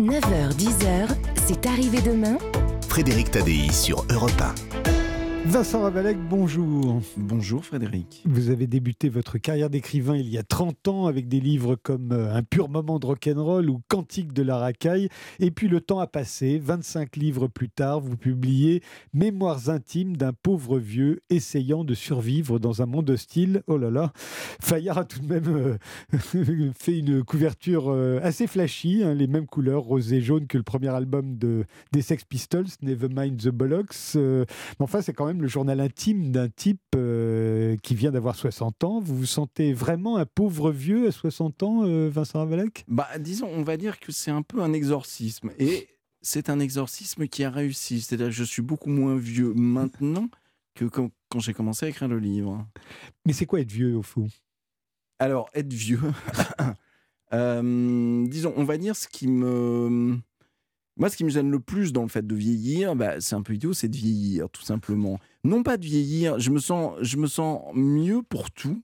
9h-10h, 0.00 1.08
c'est 1.46 1.66
arrivé 1.66 2.00
demain. 2.00 2.38
Frédéric 2.88 3.32
Tadei 3.32 3.72
sur 3.72 4.04
Europe 4.10 4.30
1. 4.40 4.67
Vincent 5.48 5.80
Ravalec, 5.80 6.18
bonjour. 6.28 7.00
Bonjour 7.16 7.64
Frédéric. 7.64 8.22
Vous 8.26 8.50
avez 8.50 8.66
débuté 8.66 9.08
votre 9.08 9.38
carrière 9.38 9.70
d'écrivain 9.70 10.14
il 10.14 10.28
y 10.28 10.36
a 10.36 10.42
30 10.42 10.88
ans 10.88 11.06
avec 11.06 11.26
des 11.26 11.40
livres 11.40 11.74
comme 11.74 12.12
euh, 12.12 12.34
Un 12.34 12.42
pur 12.42 12.68
moment 12.68 12.98
de 12.98 13.06
rock'n'roll 13.06 13.70
ou 13.70 13.80
Cantique 13.88 14.34
de 14.34 14.42
la 14.42 14.58
racaille. 14.58 15.08
Et 15.40 15.50
puis 15.50 15.68
le 15.68 15.80
temps 15.80 16.00
a 16.00 16.06
passé, 16.06 16.60
25 16.62 17.16
livres 17.16 17.48
plus 17.48 17.70
tard, 17.70 18.00
vous 18.00 18.18
publiez 18.18 18.82
Mémoires 19.14 19.70
intimes 19.70 20.18
d'un 20.18 20.34
pauvre 20.34 20.78
vieux 20.78 21.22
essayant 21.30 21.82
de 21.82 21.94
survivre 21.94 22.58
dans 22.58 22.82
un 22.82 22.86
monde 22.86 23.08
hostile. 23.08 23.62
Oh 23.68 23.78
là 23.78 23.90
là, 23.90 24.12
Fayard 24.60 24.98
a 24.98 25.06
tout 25.06 25.20
de 25.20 25.32
même 25.32 25.48
euh, 25.48 26.72
fait 26.78 26.98
une 26.98 27.24
couverture 27.24 27.86
euh, 27.88 28.20
assez 28.22 28.46
flashy, 28.46 29.02
hein, 29.02 29.14
les 29.14 29.26
mêmes 29.26 29.46
couleurs, 29.46 29.80
rose 29.80 30.12
et 30.12 30.20
jaune 30.20 30.46
que 30.46 30.58
le 30.58 30.62
premier 30.64 30.88
album 30.88 31.38
de, 31.38 31.64
des 31.92 32.02
Sex 32.02 32.22
Pistols, 32.24 32.66
Nevermind 32.82 33.38
the 33.38 33.48
Bollocks. 33.48 34.14
mais 34.14 34.44
enfin, 34.80 35.00
c'est 35.00 35.14
quand 35.14 35.24
même 35.24 35.37
le 35.40 35.48
journal 35.48 35.80
intime 35.80 36.30
d'un 36.30 36.48
type 36.48 36.80
euh, 36.94 37.76
qui 37.82 37.94
vient 37.94 38.10
d'avoir 38.10 38.36
60 38.36 38.84
ans. 38.84 39.00
Vous 39.00 39.16
vous 39.16 39.26
sentez 39.26 39.72
vraiment 39.72 40.16
un 40.16 40.26
pauvre 40.26 40.70
vieux 40.70 41.08
à 41.08 41.12
60 41.12 41.62
ans, 41.62 41.84
euh, 41.84 42.08
Vincent 42.08 42.38
Ravalec? 42.38 42.84
Bah, 42.88 43.08
disons, 43.18 43.48
on 43.52 43.62
va 43.62 43.76
dire 43.76 43.98
que 44.00 44.12
c'est 44.12 44.30
un 44.30 44.42
peu 44.42 44.62
un 44.62 44.72
exorcisme. 44.72 45.50
Et 45.58 45.88
c'est 46.20 46.50
un 46.50 46.60
exorcisme 46.60 47.26
qui 47.26 47.44
a 47.44 47.50
réussi. 47.50 48.00
C'est-à-dire 48.00 48.26
que 48.26 48.32
je 48.32 48.44
suis 48.44 48.62
beaucoup 48.62 48.90
moins 48.90 49.16
vieux 49.16 49.52
maintenant 49.54 50.28
que 50.74 50.84
quand, 50.84 51.10
quand 51.28 51.40
j'ai 51.40 51.54
commencé 51.54 51.86
à 51.86 51.88
écrire 51.88 52.08
le 52.08 52.18
livre. 52.18 52.66
Mais 53.26 53.32
c'est 53.32 53.46
quoi 53.46 53.60
être 53.60 53.72
vieux 53.72 53.96
au 53.96 54.02
fond? 54.02 54.28
Alors, 55.18 55.48
être 55.54 55.72
vieux. 55.72 56.00
euh, 57.32 58.26
disons, 58.26 58.52
on 58.56 58.64
va 58.64 58.78
dire 58.78 58.94
ce 58.94 59.08
qui 59.08 59.26
me 59.26 60.18
moi, 60.98 61.08
ce 61.08 61.16
qui 61.16 61.24
me 61.24 61.30
gêne 61.30 61.50
le 61.50 61.60
plus 61.60 61.92
dans 61.92 62.02
le 62.02 62.08
fait 62.08 62.26
de 62.26 62.34
vieillir, 62.34 62.96
bah, 62.96 63.20
c'est 63.20 63.36
un 63.36 63.42
peu 63.42 63.54
idiot, 63.54 63.72
c'est 63.72 63.88
de 63.88 63.96
vieillir, 63.96 64.50
tout 64.50 64.62
simplement. 64.62 65.18
Non 65.44 65.62
pas 65.62 65.76
de 65.76 65.84
vieillir, 65.84 66.38
je 66.40 66.50
me 66.50 66.58
sens, 66.58 66.94
je 67.00 67.16
me 67.16 67.28
sens 67.28 67.62
mieux 67.74 68.22
pour 68.22 68.50
tout, 68.50 68.82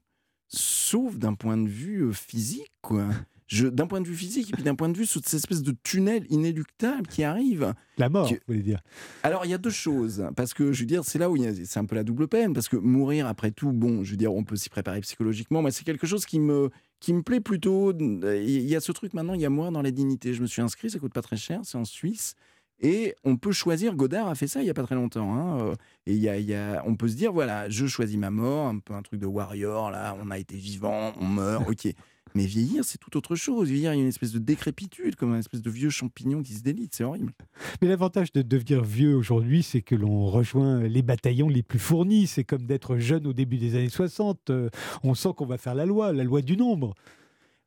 sauf 0.49 1.19
d'un 1.19 1.35
point 1.35 1.57
de 1.57 1.69
vue 1.69 2.15
physique, 2.15 2.73
quoi. 2.81 3.09
D'un 3.53 3.87
point 3.87 4.01
de 4.01 4.09
vue 4.09 4.15
physique 4.17 4.49
et 4.49 4.53
puis 4.53 4.63
d'un 4.63 4.75
point 4.75 4.89
de 4.89 4.97
vue 4.97 5.05
sous 5.05 5.21
cette 5.23 5.35
espèce 5.35 5.63
de 5.63 5.75
tunnel 5.83 6.25
inéluctable 6.31 7.07
qui 7.07 7.25
arrive. 7.25 7.75
La 7.99 8.09
mort, 8.09 8.29
vous 8.29 8.37
voulez 8.49 8.63
dire 8.63 8.81
Alors, 9.23 9.45
il 9.45 9.51
y 9.51 9.55
a 9.55 9.59
deux 9.59 9.71
choses. 9.71 10.27
Parce 10.35 10.55
que, 10.55 10.73
je 10.73 10.81
veux 10.81 10.87
dire, 10.87 11.05
c'est 11.05 11.19
là 11.19 11.31
où 11.31 11.37
c'est 11.37 11.79
un 11.79 11.85
peu 11.85 11.95
la 11.95 12.05
double 12.05 12.27
peine. 12.27 12.55
Parce 12.55 12.69
que 12.69 12.77
mourir, 12.77 13.27
après 13.27 13.51
tout, 13.51 13.73
bon, 13.73 14.03
je 14.03 14.13
veux 14.13 14.17
dire, 14.17 14.35
on 14.35 14.45
peut 14.45 14.57
s'y 14.57 14.71
préparer 14.71 15.01
psychologiquement, 15.03 15.61
mais 15.61 15.71
c'est 15.71 15.85
quelque 15.85 16.07
chose 16.07 16.25
qui 16.25 16.41
me, 16.41 16.71
qui 17.01 17.13
me 17.13 17.23
plaît 17.23 17.41
plutôt. 17.41 17.93
Il 17.93 18.49
y 18.49 18.77
a 18.77 18.81
ce 18.81 18.93
truc 18.93 19.13
maintenant, 19.13 19.35
il 19.35 19.41
y 19.43 19.47
a 19.47 19.51
moi 19.51 19.71
dans 19.71 19.83
la 19.83 19.91
dignité. 19.91 20.33
Je 20.33 20.41
me 20.41 20.47
suis 20.47 20.63
inscrit, 20.63 20.89
ça 20.89 20.99
coûte 20.99 21.13
pas 21.13 21.23
très 21.23 21.37
cher, 21.37 21.61
c'est 21.65 21.77
en 21.77 21.85
Suisse. 21.85 22.35
Et 22.81 23.15
on 23.25 23.37
peut 23.37 23.53
choisir, 23.53 23.95
Godard 23.95 24.29
a 24.29 24.35
fait 24.35 24.49
ça 24.49 24.61
il 24.61 24.65
n'y 24.65 24.71
a 24.71 24.75
pas 24.75 24.83
très 24.83 24.95
longtemps. 24.95 25.33
Hein, 25.35 25.61
euh, 25.61 25.75
et 26.07 26.15
y 26.15 26.29
a, 26.29 26.39
y 26.39 26.55
a, 26.55 26.83
on 26.87 26.97
peut 26.97 27.09
se 27.09 27.15
dire, 27.15 27.33
voilà, 27.33 27.69
je 27.69 27.87
choisis 27.87 28.17
ma 28.19 28.31
mort, 28.31 28.67
un 28.67 28.79
peu 28.79 28.95
un 28.95 29.03
truc 29.03 29.21
de 29.21 29.27
warrior, 29.27 29.91
là, 29.91 30.17
on 30.23 30.31
a 30.31 30.39
été 30.39 30.57
vivant, 30.57 31.13
on 31.21 31.27
meurt, 31.27 31.69
ok. 31.69 31.95
Mais 32.37 32.47
vieillir, 32.47 32.85
c'est 32.85 32.99
tout 32.99 33.17
autre 33.17 33.37
chose. 33.37 33.69
Vieillir, 33.69 33.93
il 33.93 33.97
y 33.97 34.01
a 34.01 34.03
une 34.03 34.09
espèce 34.09 34.33
de 34.33 34.41
décrépitude, 34.41 35.15
comme 35.15 35.33
un 35.33 35.39
espèce 35.39 35.63
de 35.63 35.71
vieux 35.71 35.91
champignon 35.91 36.43
qui 36.43 36.55
se 36.55 36.63
délite. 36.63 36.93
C'est 36.95 37.05
horrible. 37.05 37.33
Mais 37.81 37.87
l'avantage 37.87 38.33
de 38.33 38.43
devenir 38.43 38.83
vieux 38.83 39.15
aujourd'hui, 39.15 39.63
c'est 39.63 39.83
que 39.83 39.95
l'on 39.95 40.27
rejoint 40.27 40.83
les 40.83 41.03
bataillons 41.03 41.49
les 41.49 41.63
plus 41.63 41.79
fournis. 41.79 42.27
C'est 42.27 42.43
comme 42.43 42.67
d'être 42.67 42.99
jeune 42.99 43.29
au 43.29 43.33
début 43.33 43.59
des 43.59 43.77
années 43.77 43.89
60. 43.89 44.51
Euh, 44.51 44.69
on 45.05 45.15
sent 45.15 45.29
qu'on 45.37 45.47
va 45.47 45.59
faire 45.59 45.77
la 45.77 45.87
loi, 45.87 46.13
la 46.13 46.25
loi 46.25 46.43
du 46.43 46.57
nombre. 46.57 46.95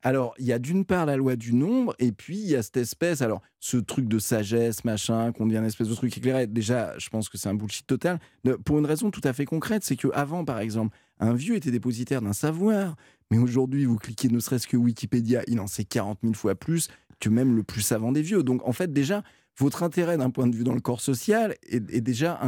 Alors, 0.02 0.34
il 0.38 0.46
y 0.46 0.52
a 0.52 0.58
d'une 0.58 0.84
part 0.84 1.06
la 1.06 1.16
loi 1.16 1.34
du 1.34 1.52
nombre, 1.54 1.94
et 1.98 2.12
puis 2.12 2.38
il 2.38 2.48
y 2.48 2.54
a 2.54 2.62
cette 2.62 2.76
espèce, 2.76 3.20
alors 3.20 3.42
ce 3.58 3.76
truc 3.78 4.06
de 4.06 4.20
sagesse, 4.20 4.84
machin, 4.84 5.32
qu'on 5.32 5.46
devient 5.46 5.58
une 5.58 5.64
espèce 5.64 5.88
de 5.88 5.94
truc 5.94 6.16
éclairé. 6.16 6.46
Déjà, 6.46 6.96
je 6.98 7.08
pense 7.08 7.28
que 7.28 7.36
c'est 7.36 7.48
un 7.48 7.54
bullshit 7.54 7.86
total. 7.86 8.20
Pour 8.64 8.78
une 8.78 8.86
raison 8.86 9.10
tout 9.10 9.20
à 9.24 9.32
fait 9.32 9.44
concrète, 9.44 9.82
c'est 9.82 9.96
que 9.96 10.08
avant, 10.14 10.44
par 10.44 10.60
exemple, 10.60 10.96
un 11.18 11.34
vieux 11.34 11.56
était 11.56 11.72
dépositaire 11.72 12.22
d'un 12.22 12.32
savoir, 12.32 12.94
mais 13.30 13.38
aujourd'hui, 13.38 13.84
vous 13.84 13.96
cliquez 13.96 14.28
ne 14.28 14.40
serait-ce 14.40 14.66
que 14.66 14.76
Wikipédia, 14.76 15.42
il 15.46 15.60
en 15.60 15.66
sait 15.66 15.84
40 15.84 16.18
000 16.22 16.34
fois 16.34 16.54
plus 16.54 16.88
que 17.20 17.28
même 17.28 17.56
le 17.56 17.62
plus 17.62 17.82
savant 17.82 18.12
des 18.12 18.22
vieux. 18.22 18.42
Donc, 18.42 18.66
en 18.66 18.72
fait, 18.72 18.92
déjà, 18.92 19.22
votre 19.58 19.82
intérêt 19.82 20.16
d'un 20.16 20.30
point 20.30 20.46
de 20.46 20.54
vue 20.54 20.64
dans 20.64 20.74
le 20.74 20.80
corps 20.80 21.00
social 21.00 21.54
est, 21.64 22.00
déjà 22.00 22.38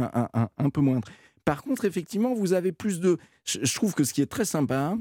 un, 0.57 0.69
peu 0.69 0.81
moindre. 0.81 1.07
Par 1.45 1.61
contre, 1.63 1.85
effectivement, 1.85 2.33
vous 2.33 2.53
avez 2.53 2.71
plus 2.71 2.99
de. 2.99 3.17
Je, 3.43 3.73
trouve 3.75 3.93
que 3.93 4.03
ce 4.03 4.13
qui 4.13 4.21
est 4.21 4.27
très 4.27 4.45
sympa, 4.45 4.97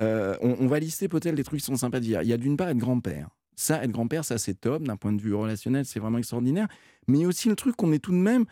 euh, 0.00 0.36
on, 0.40 0.66
va 0.66 0.78
lister 0.78 1.08
peut-être 1.08 1.36
les 1.36 1.44
trucs 1.44 1.60
qui 1.60 1.66
sont 1.66 1.76
sympas 1.76 2.00
de 2.00 2.04
dire. 2.04 2.22
Il 2.22 2.28
y 2.28 2.32
a 2.32 2.38
d'une 2.38 2.56
part 2.56 2.68
être 2.68 2.78
grand-père. 2.78 3.28
Ça, 3.54 3.84
être 3.84 3.90
grand-père, 3.90 4.24
ça 4.24 4.38
c'est 4.38 4.54
top. 4.54 4.82
D'un 4.82 4.96
point 4.96 5.12
de 5.12 5.20
vue 5.20 5.34
relationnel, 5.34 5.84
c'est 5.84 6.00
vraiment 6.00 6.18
extraordinaire. 6.18 6.68
Mais 7.06 7.18
il 7.18 7.22
y 7.22 7.24
a 7.24 7.28
aussi 7.28 7.48
le 7.48 7.56
truc 7.56 7.76
qu'on 7.76 7.92
est 7.92 7.98
tout 7.98 8.12
de 8.12 8.16
même. 8.16 8.46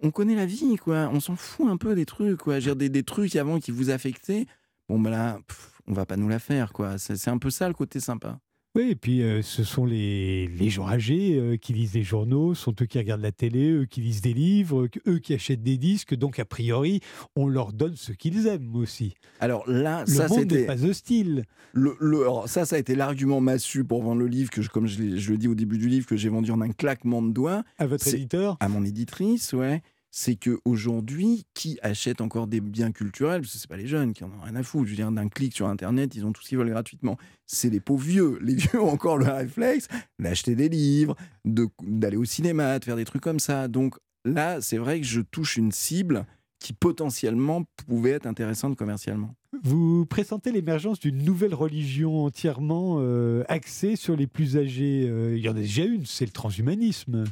On 0.00 0.10
connaît 0.10 0.36
la 0.36 0.46
vie, 0.46 0.76
quoi. 0.76 1.10
On 1.12 1.20
s'en 1.20 1.36
fout 1.36 1.66
un 1.68 1.76
peu 1.76 1.94
des 1.94 2.06
trucs, 2.06 2.38
quoi. 2.38 2.60
Dire, 2.60 2.76
des, 2.76 2.88
des 2.88 3.02
trucs 3.02 3.34
avant 3.36 3.58
qui 3.58 3.72
vous 3.72 3.90
affectaient. 3.90 4.46
Bon, 4.88 4.98
ben 4.98 5.10
là, 5.10 5.38
on 5.86 5.92
va 5.92 6.06
pas 6.06 6.16
nous 6.16 6.28
la 6.28 6.38
faire, 6.38 6.72
quoi. 6.72 6.98
C'est 6.98 7.28
un 7.28 7.38
peu 7.38 7.50
ça 7.50 7.68
le 7.68 7.74
côté 7.74 8.00
sympa. 8.00 8.38
Oui, 8.76 8.90
et 8.90 8.96
puis 8.96 9.22
euh, 9.22 9.40
ce 9.40 9.62
sont 9.62 9.86
les, 9.86 10.48
les 10.48 10.68
gens 10.68 10.88
âgés 10.88 11.36
euh, 11.38 11.56
qui 11.56 11.72
lisent 11.72 11.92
des 11.92 12.02
journaux, 12.02 12.54
sont 12.54 12.74
eux 12.82 12.86
qui 12.86 12.98
regardent 12.98 13.22
la 13.22 13.30
télé, 13.30 13.70
eux 13.70 13.84
qui 13.84 14.00
lisent 14.00 14.20
des 14.20 14.32
livres, 14.32 14.88
eux 15.06 15.18
qui 15.20 15.32
achètent 15.32 15.62
des 15.62 15.78
disques. 15.78 16.16
Donc, 16.16 16.40
a 16.40 16.44
priori, 16.44 16.98
on 17.36 17.46
leur 17.46 17.72
donne 17.72 17.94
ce 17.94 18.10
qu'ils 18.10 18.48
aiment 18.48 18.74
aussi. 18.74 19.14
Alors 19.38 19.62
là, 19.70 20.02
le 20.08 20.12
ça 20.12 20.28
c'était 20.28 20.66
pas 20.66 20.84
hostile. 20.84 21.44
Le, 21.72 21.96
le, 22.00 22.26
ça, 22.46 22.64
ça 22.64 22.74
a 22.74 22.80
été 22.80 22.96
l'argument 22.96 23.40
massu 23.40 23.84
pour 23.84 24.02
vendre 24.02 24.22
le 24.22 24.26
livre 24.26 24.50
que, 24.50 24.60
je, 24.60 24.68
comme 24.68 24.88
je, 24.88 25.18
je, 25.18 25.30
le 25.30 25.38
dis 25.38 25.46
au 25.46 25.54
début 25.54 25.78
du 25.78 25.88
livre, 25.88 26.08
que 26.08 26.16
j'ai 26.16 26.28
vendu 26.28 26.50
en 26.50 26.60
un 26.60 26.70
claquement 26.70 27.22
de 27.22 27.30
doigts. 27.30 27.62
À 27.78 27.86
votre 27.86 28.08
éditeur 28.08 28.56
À 28.58 28.68
mon 28.68 28.84
éditrice, 28.84 29.52
ouais 29.52 29.82
c'est 30.16 30.36
que 30.36 30.60
aujourd'hui, 30.64 31.44
qui 31.54 31.76
achète 31.82 32.20
encore 32.20 32.46
des 32.46 32.60
biens 32.60 32.92
culturels 32.92 33.40
Parce 33.40 33.54
que 33.54 33.58
c'est 33.58 33.68
pas 33.68 33.76
les 33.76 33.88
jeunes 33.88 34.12
qui 34.12 34.22
en 34.22 34.28
ont 34.28 34.44
rien 34.44 34.54
à 34.54 34.62
foutre. 34.62 34.84
Je 34.84 34.90
veux 34.90 34.96
dire, 34.96 35.10
d'un 35.10 35.28
clic 35.28 35.52
sur 35.52 35.66
Internet, 35.66 36.14
ils 36.14 36.24
ont 36.24 36.30
tout 36.30 36.40
ce 36.40 36.50
qu'ils 36.50 36.58
veulent 36.58 36.70
gratuitement. 36.70 37.18
C'est 37.46 37.68
les 37.68 37.80
pauvres 37.80 38.04
vieux. 38.04 38.38
Les 38.42 38.54
vieux 38.54 38.80
ont 38.80 38.90
encore 38.90 39.18
le 39.18 39.26
réflexe 39.26 39.88
d'acheter 40.20 40.54
des 40.54 40.68
livres, 40.68 41.16
d'aller 41.44 42.16
au 42.16 42.24
cinéma, 42.24 42.78
de 42.78 42.84
faire 42.84 42.94
des 42.94 43.04
trucs 43.04 43.22
comme 43.22 43.40
ça. 43.40 43.66
Donc 43.66 43.96
là, 44.24 44.60
c'est 44.60 44.78
vrai 44.78 45.00
que 45.00 45.06
je 45.06 45.20
touche 45.20 45.56
une 45.56 45.72
cible 45.72 46.26
qui 46.60 46.74
potentiellement 46.74 47.64
pouvait 47.88 48.10
être 48.10 48.26
intéressante 48.26 48.76
commercialement. 48.76 49.34
Vous 49.64 50.06
pressentez 50.06 50.52
l'émergence 50.52 51.00
d'une 51.00 51.24
nouvelle 51.24 51.54
religion 51.54 52.24
entièrement 52.24 52.98
euh, 53.00 53.42
axée 53.48 53.96
sur 53.96 54.14
les 54.14 54.28
plus 54.28 54.56
âgés. 54.56 55.08
Euh, 55.08 55.36
il 55.36 55.42
y 55.42 55.48
en 55.48 55.56
a 55.56 55.60
déjà 55.60 55.84
une, 55.84 56.06
c'est 56.06 56.24
le 56.24 56.30
transhumanisme. 56.30 57.24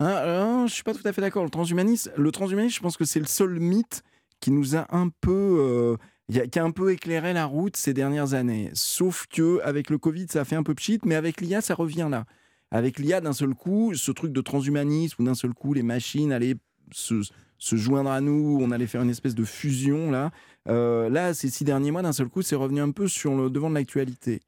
Hein, 0.00 0.66
je 0.66 0.72
suis 0.72 0.82
pas 0.82 0.94
tout 0.94 1.06
à 1.06 1.12
fait 1.12 1.20
d'accord. 1.20 1.44
Le 1.44 1.50
transhumanisme, 1.50 2.10
le 2.16 2.32
transhumanisme, 2.32 2.76
je 2.76 2.80
pense 2.80 2.96
que 2.96 3.04
c'est 3.04 3.20
le 3.20 3.26
seul 3.26 3.60
mythe 3.60 4.02
qui 4.40 4.50
nous 4.50 4.76
a 4.76 4.86
un 4.94 5.08
peu, 5.08 5.98
euh, 6.30 6.46
qui 6.48 6.58
a 6.58 6.64
un 6.64 6.70
peu 6.70 6.92
éclairé 6.92 7.32
la 7.32 7.46
route 7.46 7.76
ces 7.76 7.94
dernières 7.94 8.34
années. 8.34 8.70
Sauf 8.74 9.26
que 9.28 9.60
avec 9.62 9.90
le 9.90 9.98
Covid, 9.98 10.26
ça 10.28 10.42
a 10.42 10.44
fait 10.44 10.56
un 10.56 10.62
peu 10.62 10.74
pchit, 10.74 11.00
mais 11.04 11.14
avec 11.14 11.40
l'IA, 11.40 11.60
ça 11.60 11.74
revient 11.74 12.08
là. 12.10 12.24
Avec 12.70 12.98
l'IA, 12.98 13.20
d'un 13.20 13.32
seul 13.32 13.54
coup, 13.54 13.94
ce 13.94 14.10
truc 14.10 14.32
de 14.32 14.40
transhumanisme 14.40 15.22
où 15.22 15.24
d'un 15.24 15.34
seul 15.34 15.54
coup, 15.54 15.74
les 15.74 15.84
machines 15.84 16.32
allaient 16.32 16.56
se, 16.92 17.20
se, 17.58 17.76
joindre 17.76 18.10
à 18.10 18.20
nous, 18.20 18.58
on 18.60 18.70
allait 18.72 18.86
faire 18.86 19.02
une 19.02 19.10
espèce 19.10 19.34
de 19.34 19.44
fusion 19.44 20.10
là. 20.10 20.30
Euh, 20.68 21.08
là, 21.08 21.34
ces 21.34 21.50
six 21.50 21.64
derniers 21.64 21.92
mois, 21.92 22.02
d'un 22.02 22.12
seul 22.12 22.28
coup, 22.28 22.42
c'est 22.42 22.56
revenu 22.56 22.80
un 22.80 22.90
peu 22.90 23.06
sur 23.06 23.34
le 23.36 23.48
devant 23.48 23.70
de 23.70 23.74
l'actualité. 23.74 24.40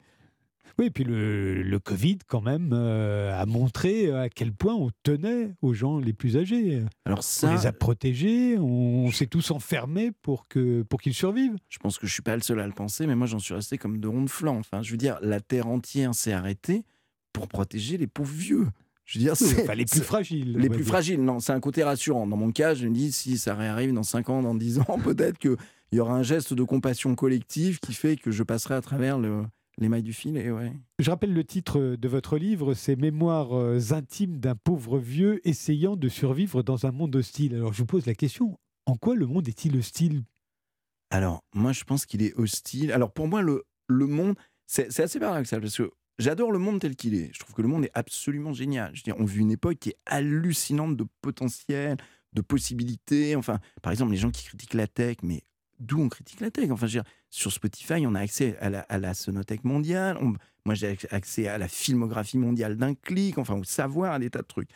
Oui, 0.78 0.87
et 0.87 0.91
puis 0.91 1.04
le, 1.04 1.62
le 1.62 1.78
Covid, 1.78 2.19
quand 2.26 2.42
même, 2.42 2.70
euh, 2.75 3.34
a 3.34 3.47
montré 3.47 4.12
à 4.12 4.28
quel 4.28 4.53
point 4.53 4.75
on 4.75 4.91
tenait 5.03 5.54
aux 5.62 5.72
gens 5.72 5.98
les 5.98 6.12
plus 6.12 6.37
âgés. 6.37 6.82
Alors 7.06 7.22
ça, 7.22 7.48
on 7.48 7.54
les 7.54 7.66
a 7.66 7.72
protégés, 7.72 8.59
on, 8.59 9.10
s'est 9.10 9.26
tous 9.26 9.50
enfermés 9.50 10.12
pour 10.22 10.48
qu'ils 10.48 10.84
pour 10.84 11.00
qu'ils 11.00 11.15
survivent. 11.15 11.56
Je 11.70 11.78
pense 11.78 11.98
que 11.98 12.06
je 12.06 12.12
suis 12.12 12.22
pas 12.22 12.36
le 12.36 12.42
seul 12.42 12.60
à 12.60 12.66
le 12.66 12.75
penser, 12.75 13.06
mais 13.06 13.15
moi 13.15 13.26
j'en 13.26 13.38
suis 13.38 13.54
resté 13.54 13.78
comme 13.78 13.98
de 13.98 14.09
ronde 14.09 14.28
flanc. 14.28 14.59
Enfin, 14.59 14.82
je 14.82 14.91
veux 14.91 14.98
dire, 14.98 15.19
la 15.22 15.41
Terre 15.41 15.66
entière 15.66 16.15
s'est 16.15 16.32
arrêtée 16.32 16.84
pour 17.32 17.48
protéger 17.48 17.97
les 17.97 18.06
pauvres 18.06 18.34
vieux. 18.34 18.66
Je 19.06 19.18
veux 19.18 19.24
dire, 19.24 19.36
c'est 19.36 19.74
les 19.74 19.84
plus 19.84 20.00
fragiles. 20.00 20.59
Les 20.59 20.68
plus 20.68 20.84
fragiles, 20.84 21.22
non, 21.22 21.39
c'est 21.39 21.53
un 21.53 21.60
côté 21.60 21.84
rassurant. 21.84 22.27
Dans 22.27 22.36
mon 22.36 22.50
cas, 22.50 22.74
je 22.74 22.89
me 22.89 22.92
dis, 22.92 23.12
si 23.12 23.39
ça 23.39 23.54
réarrive 23.54 23.92
dans 23.92 24.03
5 24.03 24.28
ans, 24.30 24.42
dans 24.42 24.54
10 24.54 24.80
ans, 24.80 24.98
peut-être 25.04 25.39
qu'il 25.39 25.56
y 25.92 26.00
aura 26.00 26.15
un 26.15 26.24
geste 26.24 26.54
de 26.54 26.65
compassion 26.65 27.15
collective 27.15 27.78
qui 27.78 27.95
fait 27.95 28.16
que 28.16 28.33
je 28.33 28.42
passerai 28.42 28.74
à 28.74 28.80
travers 28.80 29.18
le, 29.18 29.45
les 29.78 29.88
mailles 29.88 30.02
du 30.02 30.12
filet, 30.12 30.50
ouais. 30.50 30.72
Je 30.98 31.10
rappelle 31.10 31.34
le 31.34 31.44
titre 31.44 31.96
de 31.96 32.08
votre 32.08 32.38
livre, 32.38 32.74
c'est 32.74 32.96
Mémoires 32.96 33.54
euh, 33.54 33.92
intimes 33.92 34.38
d'un 34.38 34.54
pauvre 34.54 34.98
vieux 34.98 35.46
essayant 35.46 35.96
de 35.96 36.08
survivre 36.08 36.62
dans 36.62 36.86
un 36.86 36.92
monde 36.92 37.14
hostile. 37.16 37.54
Alors 37.54 37.72
je 37.72 37.78
vous 37.78 37.86
pose 37.86 38.06
la 38.06 38.14
question, 38.14 38.58
en 38.86 38.96
quoi 38.96 39.14
le 39.14 39.26
monde 39.26 39.46
est-il 39.48 39.76
hostile? 39.76 40.24
Alors, 41.10 41.44
moi 41.54 41.72
je 41.72 41.84
pense 41.84 42.06
qu'il 42.06 42.22
est 42.22 42.34
hostile. 42.34 42.90
Alors 42.90 43.12
pour 43.12 43.28
moi, 43.28 43.42
le, 43.42 43.64
le 43.88 44.06
monde, 44.06 44.34
c'est 44.66 44.98
assez 45.00 45.20
paradoxal 45.20 45.60
parce 45.60 45.76
que 45.76 45.90
j'adore 46.18 46.52
le 46.52 46.58
monde 46.58 46.80
tel 46.80 46.96
qu'il 46.96 47.14
est. 47.14 47.30
Je 47.32 47.38
trouve 47.40 47.54
que 47.54 47.62
le 47.62 47.68
monde 47.68 47.84
est 47.84 47.92
absolument 47.94 48.52
génial. 48.52 48.94
Je 48.94 49.00
veux 49.00 49.04
dire, 49.12 49.20
on 49.20 49.24
vit 49.24 49.40
une 49.40 49.50
époque 49.50 49.78
qui 49.78 49.90
est 49.90 49.98
hallucinante 50.06 50.96
de 50.96 51.06
potentiel, 51.20 51.98
de 52.32 52.40
possibilités. 52.40 53.36
Enfin, 53.36 53.60
par 53.82 53.92
exemple, 53.92 54.12
les 54.12 54.16
gens 54.16 54.30
qui 54.30 54.44
critiquent 54.44 54.74
la 54.74 54.86
tech, 54.86 55.18
mais 55.22 55.42
d'où 55.78 56.00
on 56.00 56.08
critique 56.08 56.40
la 56.40 56.50
tech? 56.50 56.70
Enfin, 56.70 56.86
je 56.86 56.98
veux 56.98 57.02
dire, 57.02 57.12
sur 57.36 57.53
Spotify, 57.53 58.06
on 58.06 58.15
a 58.15 58.21
accès 58.21 58.56
à 58.60 58.98
la, 58.98 59.15
sonothèque 59.15 59.65
mondiale. 59.65 60.18
Moi, 60.65 60.74
j'ai 60.74 60.97
accès 61.10 61.48
à 61.48 61.59
la 61.59 61.68
filmographie 61.68 62.38
mondiale 62.38 62.77
d'un 62.77 62.94
clic, 62.94 63.36
enfin, 63.36 63.54
au 63.54 63.65
savoir, 63.65 64.18
des 64.18 64.30
tas 64.30 64.41
de 64.41 64.47
trucs. 64.47 64.71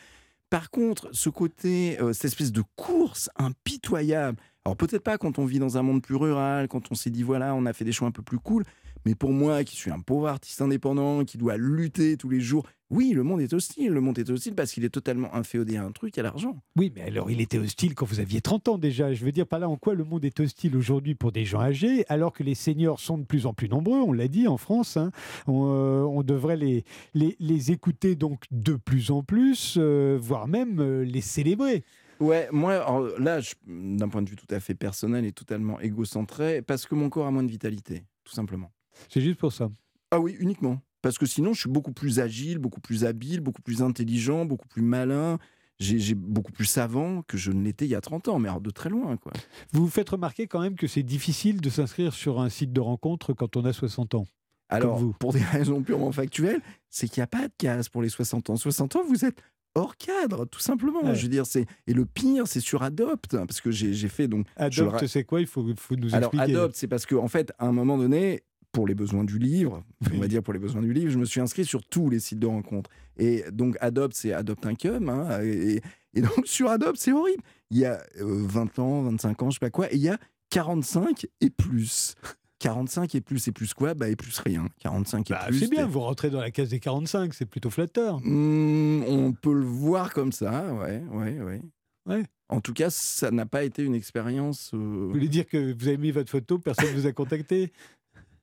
Par 0.51 0.69
contre, 0.69 1.09
ce 1.11 1.29
côté, 1.29 1.99
euh, 1.99 2.13
cette 2.13 2.25
espèce 2.25 2.51
de 2.51 2.61
course 2.75 3.29
impitoyable, 3.37 4.37
alors 4.65 4.77
peut-être 4.77 5.03
pas 5.03 5.17
quand 5.17 5.39
on 5.39 5.45
vit 5.45 5.59
dans 5.59 5.77
un 5.77 5.81
monde 5.81 6.01
plus 6.01 6.15
rural, 6.15 6.67
quand 6.67 6.91
on 6.91 6.95
s'est 6.95 7.09
dit 7.09 7.23
voilà, 7.23 7.55
on 7.55 7.65
a 7.65 7.73
fait 7.73 7.85
des 7.85 7.91
choix 7.91 8.07
un 8.07 8.11
peu 8.11 8.21
plus 8.21 8.39
cool, 8.39 8.63
mais 9.05 9.15
pour 9.15 9.31
moi, 9.31 9.63
qui 9.63 9.75
suis 9.75 9.91
un 9.91 9.99
pauvre 9.99 10.27
artiste 10.27 10.61
indépendant, 10.61 11.25
qui 11.25 11.37
doit 11.37 11.57
lutter 11.57 12.17
tous 12.17 12.29
les 12.29 12.39
jours, 12.39 12.65
oui, 12.91 13.13
le 13.13 13.23
monde 13.23 13.39
est 13.39 13.53
hostile. 13.53 13.91
Le 13.91 14.01
monde 14.01 14.19
est 14.19 14.29
hostile 14.29 14.53
parce 14.53 14.73
qu'il 14.73 14.83
est 14.83 14.89
totalement 14.89 15.33
inféodé 15.33 15.77
à 15.77 15.83
un 15.83 15.91
truc, 15.91 16.17
à 16.17 16.23
l'argent. 16.23 16.57
Oui, 16.75 16.91
mais 16.93 17.03
alors 17.03 17.31
il 17.31 17.39
était 17.39 17.57
hostile 17.57 17.95
quand 17.95 18.05
vous 18.05 18.19
aviez 18.19 18.41
30 18.41 18.67
ans 18.67 18.77
déjà. 18.77 19.13
Je 19.13 19.23
veux 19.23 19.31
dire, 19.31 19.47
pas 19.47 19.59
là 19.59 19.69
en 19.69 19.77
quoi 19.77 19.95
le 19.95 20.03
monde 20.03 20.25
est 20.25 20.39
hostile 20.41 20.75
aujourd'hui 20.75 21.15
pour 21.15 21.31
des 21.31 21.45
gens 21.45 21.61
âgés, 21.61 22.05
alors 22.09 22.33
que 22.33 22.43
les 22.43 22.53
seniors 22.53 22.99
sont 22.99 23.17
de 23.17 23.23
plus 23.23 23.45
en 23.45 23.53
plus 23.53 23.69
nombreux, 23.69 23.99
on 23.99 24.11
l'a 24.11 24.27
dit 24.27 24.47
en 24.47 24.57
France. 24.57 24.97
Hein. 24.97 25.11
Euh, 25.47 26.01
on, 26.01 26.21
devrait 26.21 26.57
les, 26.57 26.83
les, 27.13 27.71
écouter 27.71 28.15
donc 28.15 28.43
de 28.51 28.73
plus 28.73 29.09
en 29.09 29.23
plus, 29.23 29.75
euh, 29.77 30.17
voire 30.21 30.47
même 30.47 30.79
euh, 30.81 31.03
les 31.05 31.21
célébrer. 31.21 31.83
Ouais, 32.21 32.47
moi, 32.51 33.15
là, 33.17 33.39
d'un 33.65 34.07
point 34.07 34.21
de 34.21 34.29
vue 34.29 34.35
tout 34.35 34.53
à 34.53 34.59
fait 34.59 34.75
personnel 34.75 35.25
et 35.25 35.31
totalement 35.31 35.79
égocentré, 35.79 36.61
parce 36.61 36.85
que 36.85 36.93
mon 36.93 37.09
corps 37.09 37.25
a 37.25 37.31
moins 37.31 37.41
de 37.41 37.49
vitalité, 37.49 38.05
tout 38.23 38.33
simplement. 38.33 38.71
C'est 39.09 39.21
juste 39.21 39.39
pour 39.39 39.51
ça. 39.51 39.71
Ah 40.11 40.19
oui, 40.19 40.37
uniquement. 40.39 40.79
Parce 41.01 41.17
que 41.17 41.25
sinon, 41.25 41.53
je 41.53 41.61
suis 41.61 41.69
beaucoup 41.69 41.93
plus 41.93 42.19
agile, 42.19 42.59
beaucoup 42.59 42.79
plus 42.79 43.05
habile, 43.05 43.39
beaucoup 43.39 43.63
plus 43.63 43.81
intelligent, 43.81 44.45
beaucoup 44.45 44.67
plus 44.67 44.83
malin. 44.83 45.39
J'ai 45.79 46.13
beaucoup 46.13 46.51
plus 46.51 46.65
savant 46.65 47.23
que 47.23 47.37
je 47.37 47.51
ne 47.51 47.63
l'étais 47.63 47.85
il 47.85 47.91
y 47.91 47.95
a 47.95 48.01
30 48.01 48.27
ans, 48.27 48.37
mais 48.37 48.49
alors 48.49 48.61
de 48.61 48.69
très 48.69 48.89
loin. 48.89 49.17
Quoi. 49.17 49.33
Vous 49.71 49.85
vous 49.85 49.89
faites 49.89 50.09
remarquer 50.09 50.45
quand 50.45 50.61
même 50.61 50.75
que 50.75 50.85
c'est 50.85 51.01
difficile 51.01 51.59
de 51.59 51.71
s'inscrire 51.71 52.13
sur 52.13 52.39
un 52.39 52.49
site 52.49 52.71
de 52.71 52.81
rencontre 52.81 53.33
quand 53.33 53.57
on 53.57 53.65
a 53.65 53.73
60 53.73 54.13
ans. 54.13 54.27
Alors, 54.69 54.99
vous. 54.99 55.13
pour 55.13 55.33
des 55.33 55.41
raisons 55.41 55.81
purement 55.81 56.11
factuelles, 56.11 56.61
c'est 56.91 57.07
qu'il 57.07 57.21
n'y 57.21 57.23
a 57.23 57.27
pas 57.27 57.47
de 57.47 57.53
case 57.57 57.89
pour 57.89 58.03
les 58.03 58.09
60 58.09 58.51
ans. 58.51 58.57
60 58.57 58.95
ans, 58.95 59.03
vous 59.07 59.25
êtes 59.25 59.41
hors 59.75 59.97
cadre, 59.97 60.45
tout 60.45 60.59
simplement. 60.59 61.13
Je 61.13 61.23
veux 61.23 61.29
dire, 61.29 61.45
c'est 61.45 61.65
et 61.87 61.93
le 61.93 62.05
pire, 62.05 62.47
c'est 62.47 62.59
sur 62.59 62.83
Adopt, 62.83 63.37
parce 63.37 63.61
que 63.61 63.71
j'ai 63.71 64.07
fait 64.07 64.27
donc. 64.27 64.47
Adopt, 64.55 65.05
c'est 65.07 65.23
quoi? 65.23 65.41
Il 65.41 65.47
faut, 65.47 65.65
faut 65.77 65.95
nous 65.95 66.13
expliquer. 66.13 66.17
Alors 66.17 66.33
Adopt, 66.39 66.75
c'est 66.75 66.87
parce 66.87 67.05
qu'en 67.05 67.23
en 67.23 67.27
fait, 67.27 67.51
à 67.59 67.67
un 67.67 67.71
moment 67.71 67.97
donné, 67.97 68.43
pour 68.71 68.87
les 68.87 68.95
besoins 68.95 69.23
du 69.23 69.37
livre, 69.37 69.83
on 70.13 70.19
va 70.19 70.27
dire 70.27 70.41
pour 70.41 70.53
les 70.53 70.59
besoins 70.59 70.81
du 70.81 70.93
livre, 70.93 71.11
je 71.11 71.17
me 71.17 71.25
suis 71.25 71.41
inscrit 71.41 71.65
sur 71.65 71.83
tous 71.83 72.09
les 72.09 72.19
sites 72.19 72.39
de 72.39 72.47
rencontres. 72.47 72.89
Et 73.17 73.43
donc 73.51 73.77
Adopt, 73.81 74.15
c'est 74.15 74.33
Adopt 74.33 74.65
un 74.65 74.75
cum. 74.75 75.09
Hein, 75.09 75.41
et, 75.43 75.81
donc 76.15 76.45
sur 76.45 76.69
Adopt, 76.69 76.97
c'est 76.97 77.11
horrible. 77.11 77.43
Il 77.69 77.77
y 77.77 77.85
a 77.85 78.01
20 78.19 78.79
euh, 78.79 78.81
ans, 78.81 79.01
25 79.03 79.43
ans, 79.43 79.49
je 79.49 79.55
sais 79.55 79.59
pas 79.59 79.69
quoi, 79.69 79.91
et 79.91 79.95
il 79.95 80.01
y 80.01 80.09
a 80.09 80.17
45 80.49 81.27
et 81.41 81.49
plus. 81.49 82.15
45 82.61 83.15
et 83.15 83.21
plus, 83.21 83.39
c'est 83.39 83.51
plus 83.51 83.73
quoi? 83.73 83.93
Bah, 83.93 84.07
Et 84.07 84.15
plus 84.15 84.37
rien. 84.39 84.67
45 84.79 85.29
et 85.31 85.33
bah, 85.33 85.45
plus. 85.47 85.59
C'est 85.59 85.69
bien, 85.69 85.87
vous 85.87 85.99
rentrez 86.01 86.29
dans 86.29 86.39
la 86.39 86.51
case 86.51 86.69
des 86.69 86.79
45, 86.79 87.33
c'est 87.33 87.45
plutôt 87.45 87.69
flatteur. 87.69 88.19
Mmh, 88.21 89.03
on 89.07 89.33
peut 89.33 89.53
le 89.53 89.65
voir 89.65 90.13
comme 90.13 90.31
ça, 90.31 90.71
ouais, 90.73 91.01
ouais, 91.11 91.39
ouais. 91.41 91.61
ouais. 92.05 92.23
En 92.49 92.61
tout 92.61 92.73
cas, 92.73 92.89
ça 92.89 93.31
n'a 93.31 93.45
pas 93.45 93.63
été 93.63 93.81
une 93.81 93.95
expérience. 93.95 94.71
Euh, 94.73 94.77
vous 94.77 95.09
voulez 95.11 95.27
dire 95.29 95.47
que 95.47 95.73
vous 95.73 95.87
avez 95.87 95.97
mis 95.97 96.11
votre 96.11 96.29
photo, 96.29 96.59
personne 96.59 96.89
ne 96.93 96.99
vous 96.99 97.07
a 97.07 97.11
contacté? 97.13 97.71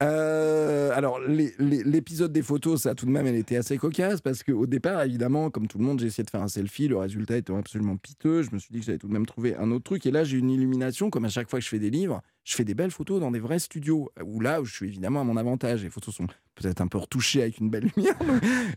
Euh, 0.00 0.92
alors, 0.94 1.18
l'épisode 1.20 2.32
des 2.32 2.42
photos, 2.42 2.82
ça 2.82 2.94
tout 2.94 3.06
de 3.06 3.10
même, 3.10 3.26
elle 3.26 3.34
était 3.34 3.56
assez 3.56 3.78
cocasse 3.78 4.20
parce 4.20 4.44
qu'au 4.44 4.66
départ, 4.66 5.02
évidemment, 5.02 5.50
comme 5.50 5.66
tout 5.66 5.78
le 5.78 5.84
monde, 5.84 5.98
j'ai 5.98 6.06
essayé 6.06 6.24
de 6.24 6.30
faire 6.30 6.42
un 6.42 6.48
selfie. 6.48 6.86
Le 6.86 6.96
résultat 6.96 7.36
était 7.36 7.52
absolument 7.52 7.96
piteux. 7.96 8.42
Je 8.42 8.50
me 8.52 8.58
suis 8.58 8.72
dit 8.72 8.78
que 8.78 8.86
j'allais 8.86 8.98
tout 8.98 9.08
de 9.08 9.12
même 9.12 9.26
trouver 9.26 9.56
un 9.56 9.70
autre 9.72 9.84
truc. 9.84 10.06
Et 10.06 10.12
là, 10.12 10.22
j'ai 10.22 10.38
une 10.38 10.50
illumination. 10.50 11.10
Comme 11.10 11.24
à 11.24 11.28
chaque 11.28 11.50
fois 11.50 11.58
que 11.58 11.64
je 11.64 11.68
fais 11.68 11.80
des 11.80 11.90
livres, 11.90 12.22
je 12.44 12.54
fais 12.54 12.64
des 12.64 12.74
belles 12.74 12.92
photos 12.92 13.20
dans 13.20 13.32
des 13.32 13.40
vrais 13.40 13.58
studios 13.58 14.10
où 14.24 14.40
là, 14.40 14.60
où 14.60 14.64
je 14.64 14.74
suis 14.74 14.86
évidemment 14.86 15.22
à 15.22 15.24
mon 15.24 15.36
avantage. 15.36 15.82
Les 15.82 15.90
photos 15.90 16.14
sont 16.14 16.26
peut-être 16.54 16.80
un 16.80 16.88
peu 16.88 16.98
retouchées 16.98 17.42
avec 17.42 17.58
une 17.58 17.70
belle 17.70 17.90
lumière. 17.96 18.14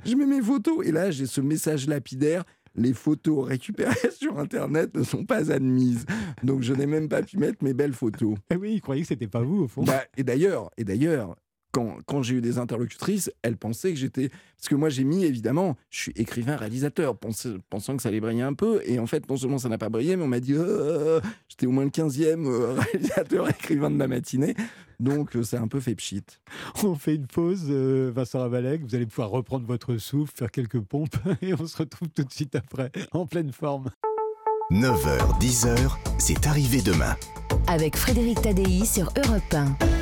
je 0.04 0.16
mets 0.16 0.26
mes 0.26 0.42
photos 0.42 0.86
et 0.86 0.92
là, 0.92 1.12
j'ai 1.12 1.28
ce 1.28 1.42
message 1.42 1.88
lapidaire 1.88 2.44
les 2.76 2.94
photos 2.94 3.48
récupérées 3.48 4.12
sur 4.12 4.40
Internet 4.40 4.96
ne 4.96 5.04
sont 5.04 5.26
pas 5.26 5.52
admises. 5.52 6.06
Donc 6.44 6.62
je 6.62 6.74
n'ai 6.74 6.86
même 6.86 7.10
pas 7.10 7.24
pu 7.24 7.38
mettre 7.38 7.64
mes 7.64 7.74
belles 7.74 7.94
photos. 7.94 8.36
Eh 8.50 8.56
oui, 8.56 8.74
il 8.76 8.82
croyait 8.82 9.02
que 9.02 9.08
c'était 9.08 9.28
pas 9.28 9.42
vous 9.42 9.64
au 9.64 9.68
fond. 9.68 9.84
Bah, 9.84 10.04
et 10.18 10.24
d'ailleurs, 10.24 10.72
et 10.78 10.84
d'ailleurs, 10.84 11.36
quand, 11.72 11.98
quand 12.06 12.22
j'ai 12.22 12.36
eu 12.36 12.42
des 12.42 12.58
interlocutrices, 12.58 13.32
elles 13.42 13.58
pensaient 13.58 13.92
que 13.92 14.00
j'étais. 14.00 14.30
Parce 14.30 14.70
que 14.70 14.76
moi, 14.76 14.90
j'ai 14.90 15.04
mis, 15.04 15.26
évidemment, 15.26 15.78
je 15.90 16.00
suis 16.00 16.12
écrivain, 16.16 16.56
réalisateur, 16.56 17.18
pensant 17.18 17.96
que 17.96 18.02
ça 18.02 18.10
allait 18.10 18.20
briller 18.20 18.44
un 18.44 18.54
peu. 18.54 18.82
Et 18.86 19.00
en 19.00 19.08
fait, 19.08 19.28
non 19.30 19.38
seulement 19.38 19.58
ça 19.58 19.70
n'a 19.70 19.78
pas 19.78 19.90
brillé, 19.90 20.16
mais 20.16 20.24
on 20.24 20.28
m'a 20.28 20.40
dit 20.40 20.56
oh, 20.58 21.20
j'étais 21.48 21.66
au 21.66 21.72
moins 21.72 21.84
le 21.84 21.90
15e 21.90 22.46
euh, 22.46 22.74
réalisateur, 22.94 23.50
écrivain 23.50 23.90
de 23.90 23.98
la 23.98 24.08
matinée. 24.08 24.56
Donc, 25.00 25.36
euh, 25.36 25.44
c'est 25.44 25.58
un 25.58 25.68
peu 25.68 25.80
fait 25.80 25.96
pchit. 25.96 26.24
On 26.84 26.96
fait 26.96 27.16
une 27.16 27.26
pause, 27.26 27.66
euh, 27.70 28.12
Vincent 28.14 28.40
Ravalec. 28.40 28.84
Vous 28.84 28.94
allez 28.94 29.08
pouvoir 29.08 29.32
reprendre 29.32 29.66
votre 29.66 29.98
souffle, 29.98 30.32
faire 30.36 30.52
quelques 30.52 30.80
pompes. 30.80 31.16
Et 31.42 31.54
on 31.54 31.66
se 31.66 31.78
retrouve 31.78 32.10
tout 32.10 32.24
de 32.24 32.32
suite 32.32 32.56
après, 32.56 32.92
en 33.12 33.26
pleine 33.26 33.52
forme. 33.52 33.90
9h, 34.72 35.40
10h, 35.40 35.98
c'est 36.18 36.48
arrivé 36.48 36.82
demain. 36.82 37.16
Avec 37.68 37.98
Frédéric 37.98 38.42
Tadei 38.42 38.86
sur 38.86 39.12
Europe 39.18 39.54
1. 39.54 40.01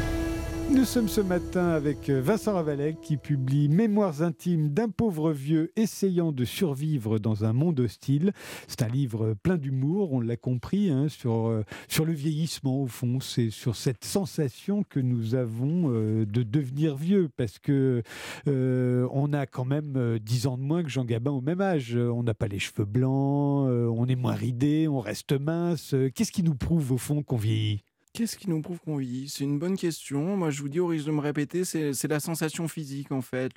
Nous 0.71 0.85
sommes 0.85 1.09
ce 1.09 1.19
matin 1.19 1.69
avec 1.69 2.09
euh, 2.09 2.21
Vincent 2.21 2.53
Ravalec 2.53 3.01
qui 3.01 3.17
publie 3.17 3.69
Mémoires 3.69 4.21
intimes 4.21 4.69
d'un 4.69 4.87
pauvre 4.87 5.31
vieux 5.31 5.71
essayant 5.75 6.31
de 6.31 6.45
survivre 6.45 7.17
dans 7.17 7.43
un 7.43 7.53
monde 7.53 7.79
hostile. 7.79 8.33
C'est 8.67 8.83
un 8.83 8.87
livre 8.87 9.33
plein 9.41 9.57
d'humour, 9.57 10.13
on 10.13 10.19
l'a 10.19 10.37
compris, 10.37 10.91
hein, 10.91 11.07
sur, 11.09 11.47
euh, 11.47 11.63
sur 11.87 12.05
le 12.05 12.13
vieillissement 12.13 12.83
au 12.83 12.87
fond. 12.87 13.19
C'est 13.19 13.49
sur 13.49 13.75
cette 13.75 14.05
sensation 14.05 14.83
que 14.83 14.99
nous 14.99 15.33
avons 15.33 15.91
euh, 15.91 16.25
de 16.27 16.43
devenir 16.43 16.95
vieux 16.95 17.29
parce 17.35 17.57
que 17.57 18.03
on 18.45 19.33
a 19.33 19.47
quand 19.47 19.65
même 19.65 20.19
10 20.19 20.47
ans 20.47 20.57
de 20.57 20.63
moins 20.63 20.83
que 20.83 20.89
Jean 20.89 21.03
Gabin 21.03 21.31
au 21.31 21.41
même 21.41 21.61
âge. 21.61 21.95
On 21.95 22.21
n'a 22.21 22.35
pas 22.35 22.47
les 22.47 22.59
cheveux 22.59 22.85
blancs, 22.85 23.67
on 23.67 24.05
est 24.07 24.15
moins 24.15 24.33
ridé, 24.33 24.87
on 24.87 24.99
reste 24.99 25.33
mince. 25.33 25.95
Qu'est-ce 26.13 26.31
qui 26.31 26.43
nous 26.43 26.55
prouve 26.55 26.91
au 26.91 26.97
fond 26.97 27.23
qu'on 27.23 27.37
vieillit? 27.37 27.83
Qu'est-ce 28.13 28.37
qui 28.37 28.49
nous 28.49 28.61
prouve 28.61 28.79
qu'on 28.79 28.97
vit? 28.97 29.29
C'est 29.29 29.43
une 29.43 29.59
bonne 29.59 29.77
question. 29.77 30.35
Moi, 30.35 30.49
je 30.49 30.61
vous 30.61 30.69
dis, 30.69 30.79
au 30.79 30.87
risque 30.87 31.05
de 31.05 31.11
me 31.11 31.21
répéter, 31.21 31.63
c'est 31.63 32.07
la 32.07 32.19
sensation 32.19 32.67
physique, 32.67 33.11
en 33.11 33.21
fait. 33.21 33.53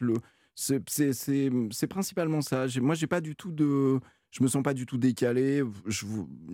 C'est 0.54 1.87
principalement 1.88 2.43
ça. 2.43 2.66
Moi, 2.81 2.94
j'ai 2.94 3.06
pas 3.06 3.20
du 3.20 3.34
tout 3.34 3.50
de. 3.52 3.99
Je 4.31 4.43
me 4.43 4.49
sens 4.49 4.62
pas 4.62 4.72
du 4.75 4.87
tout 4.87 4.96
décalé. 4.99 5.62
Je, 5.87 6.06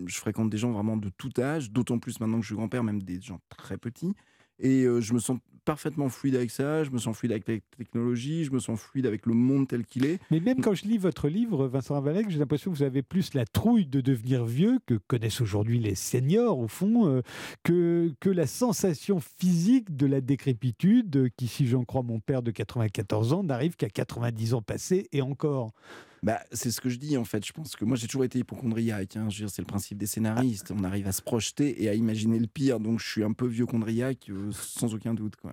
je 0.07 0.17
fréquente 0.19 0.51
des 0.51 0.59
gens 0.59 0.73
vraiment 0.73 0.97
de 0.97 1.11
tout 1.11 1.31
âge, 1.39 1.71
d'autant 1.71 1.99
plus 1.99 2.19
maintenant 2.19 2.39
que 2.39 2.43
je 2.43 2.49
suis 2.49 2.57
grand-père, 2.57 2.83
même 2.83 3.03
des 3.03 3.21
gens 3.21 3.41
très 3.49 3.79
petits. 3.79 4.15
Et 4.61 4.85
euh, 4.85 5.01
je 5.01 5.15
me 5.15 5.19
sens 5.19 5.39
parfaitement 5.65 6.09
fluide 6.09 6.35
avec 6.35 6.51
ça, 6.51 6.83
je 6.83 6.91
me 6.91 6.97
sens 6.97 7.15
fluide 7.15 7.33
avec 7.33 7.47
la 7.47 7.57
technologie, 7.77 8.45
je 8.45 8.53
me 8.53 8.59
sens 8.59 8.81
fluide 8.81 9.05
avec 9.05 9.27
le 9.27 9.35
monde 9.35 9.69
tel 9.69 9.85
qu'il 9.85 10.07
est. 10.07 10.19
Mais 10.31 10.41
même 10.41 10.63
quand 10.63 10.73
je 10.73 10.85
lis 10.85 10.97
votre 10.97 11.29
livre, 11.29 11.67
Vincent 11.67 11.93
Ravalec, 11.93 12.31
j'ai 12.31 12.39
l'impression 12.39 12.71
que 12.71 12.77
vous 12.79 12.83
avez 12.83 13.03
plus 13.03 13.35
la 13.35 13.45
trouille 13.45 13.85
de 13.85 14.01
devenir 14.01 14.47
vieux, 14.47 14.79
que 14.87 14.95
connaissent 14.95 15.43
aujourd'hui 15.43 15.79
les 15.79 15.95
seniors 15.95 16.59
au 16.59 16.69
fond, 16.69 17.07
euh, 17.07 17.21
que, 17.65 18.11
que 18.19 18.31
la 18.31 18.47
sensation 18.47 19.21
physique 19.21 19.95
de 19.95 20.07
la 20.07 20.23
décrépitude, 20.23 21.29
qui, 21.37 21.49
si 21.49 21.67
j'en 21.67 21.85
crois 21.85 22.03
mon 22.03 22.19
père 22.19 22.43
de 22.43 22.51
94 22.51 23.35
ans, 23.35 23.45
n'arrive 23.45 23.77
qu'à 23.77 23.91
90 23.91 24.55
ans 24.55 24.63
passés 24.63 25.09
et 25.13 25.21
encore. 25.21 25.75
Bah, 26.23 26.41
c'est 26.53 26.71
ce 26.71 26.81
que 26.81 26.89
je 26.89 26.99
dis 26.99 27.17
en 27.17 27.25
fait. 27.25 27.47
Je 27.47 27.53
pense 27.53 27.77
que 27.77 27.85
moi 27.85 27.97
j'ai 27.97 28.07
toujours 28.07 28.25
été 28.25 28.39
hypochondriaque. 28.39 29.17
Hein. 29.17 29.29
C'est 29.31 29.59
le 29.59 29.67
principe 29.67 29.99
des 29.99 30.07
scénaristes. 30.07 30.73
On 30.77 30.85
arrive 30.85 31.07
à 31.07 31.13
se 31.13 31.23
projeter 31.23 31.83
et 31.83 31.89
à 31.89 31.95
imaginer 31.95 32.39
le 32.39 32.47
pire. 32.47 32.81
Donc 32.81 33.01
je 33.01 33.09
suis 33.09 33.25
un 33.25 33.33
peu 33.33 33.47
vieux 33.47 33.67
chondriaque 33.67 34.31
euh, 34.31 34.51
sans 34.53 34.95
aucun 34.95 35.15
doute. 35.15 35.37
Quoi. 35.37 35.53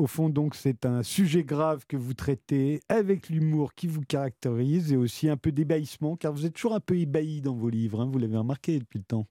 Au 0.00 0.06
fond, 0.06 0.30
donc, 0.30 0.54
c'est 0.54 0.86
un 0.86 1.02
sujet 1.02 1.44
grave 1.44 1.84
que 1.86 1.96
vous 1.96 2.14
traitez 2.14 2.80
avec 2.88 3.28
l'humour 3.28 3.74
qui 3.74 3.86
vous 3.86 4.00
caractérise 4.00 4.92
et 4.92 4.96
aussi 4.96 5.28
un 5.28 5.36
peu 5.36 5.52
d'ébahissement, 5.52 6.16
car 6.16 6.32
vous 6.32 6.46
êtes 6.46 6.54
toujours 6.54 6.74
un 6.74 6.80
peu 6.80 6.98
ébahi 6.98 7.42
dans 7.42 7.54
vos 7.54 7.68
livres. 7.68 8.00
Hein. 8.00 8.08
Vous 8.10 8.18
l'avez 8.18 8.38
remarqué 8.38 8.78
depuis 8.78 8.98
le 8.98 9.04
temps. 9.04 9.26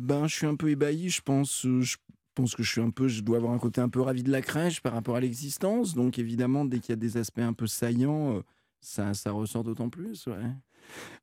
Ben, 0.00 0.26
je 0.26 0.34
suis 0.34 0.46
un 0.46 0.56
peu 0.56 0.70
ébahi. 0.70 1.08
Je 1.08 1.22
pense. 1.22 1.64
Euh, 1.66 1.82
je 1.82 1.96
pense 2.34 2.56
que 2.56 2.62
je 2.62 2.70
suis 2.70 2.80
un 2.80 2.90
peu, 2.90 3.08
je 3.08 3.20
dois 3.20 3.36
avoir 3.36 3.52
un 3.52 3.58
côté 3.58 3.80
un 3.80 3.90
peu 3.90 4.00
ravi 4.00 4.22
de 4.22 4.32
la 4.32 4.40
crèche 4.40 4.80
par 4.80 4.94
rapport 4.94 5.16
à 5.16 5.20
l'existence. 5.20 5.94
Donc 5.94 6.18
évidemment, 6.18 6.64
dès 6.64 6.78
qu'il 6.78 6.90
y 6.90 6.92
a 6.94 6.96
des 6.96 7.18
aspects 7.18 7.40
un 7.40 7.52
peu 7.52 7.66
saillants, 7.66 8.38
euh, 8.38 8.42
ça, 8.82 9.14
ça 9.14 9.30
ressort 9.30 9.64
d'autant 9.64 9.88
plus. 9.88 10.26
Ouais. 10.26 10.34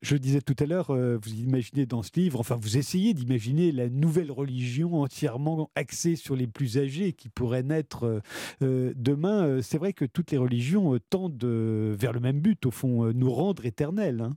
Je 0.00 0.16
disais 0.16 0.40
tout 0.40 0.56
à 0.58 0.66
l'heure, 0.66 0.90
euh, 0.90 1.18
vous 1.22 1.34
imaginez 1.34 1.84
dans 1.84 2.02
ce 2.02 2.10
livre, 2.16 2.40
enfin 2.40 2.56
vous 2.56 2.78
essayez 2.78 3.12
d'imaginer 3.12 3.70
la 3.70 3.90
nouvelle 3.90 4.32
religion 4.32 5.02
entièrement 5.02 5.70
axée 5.74 6.16
sur 6.16 6.34
les 6.34 6.46
plus 6.46 6.78
âgés 6.78 7.12
qui 7.12 7.28
pourrait 7.28 7.62
naître 7.62 8.04
euh, 8.04 8.20
euh, 8.62 8.92
demain. 8.96 9.60
C'est 9.62 9.78
vrai 9.78 9.92
que 9.92 10.06
toutes 10.06 10.30
les 10.30 10.38
religions 10.38 10.98
tendent 11.10 11.44
vers 11.44 12.12
le 12.12 12.20
même 12.20 12.40
but, 12.40 12.64
au 12.64 12.70
fond, 12.70 13.12
nous 13.12 13.30
rendre 13.30 13.66
éternels, 13.66 14.22
hein. 14.22 14.32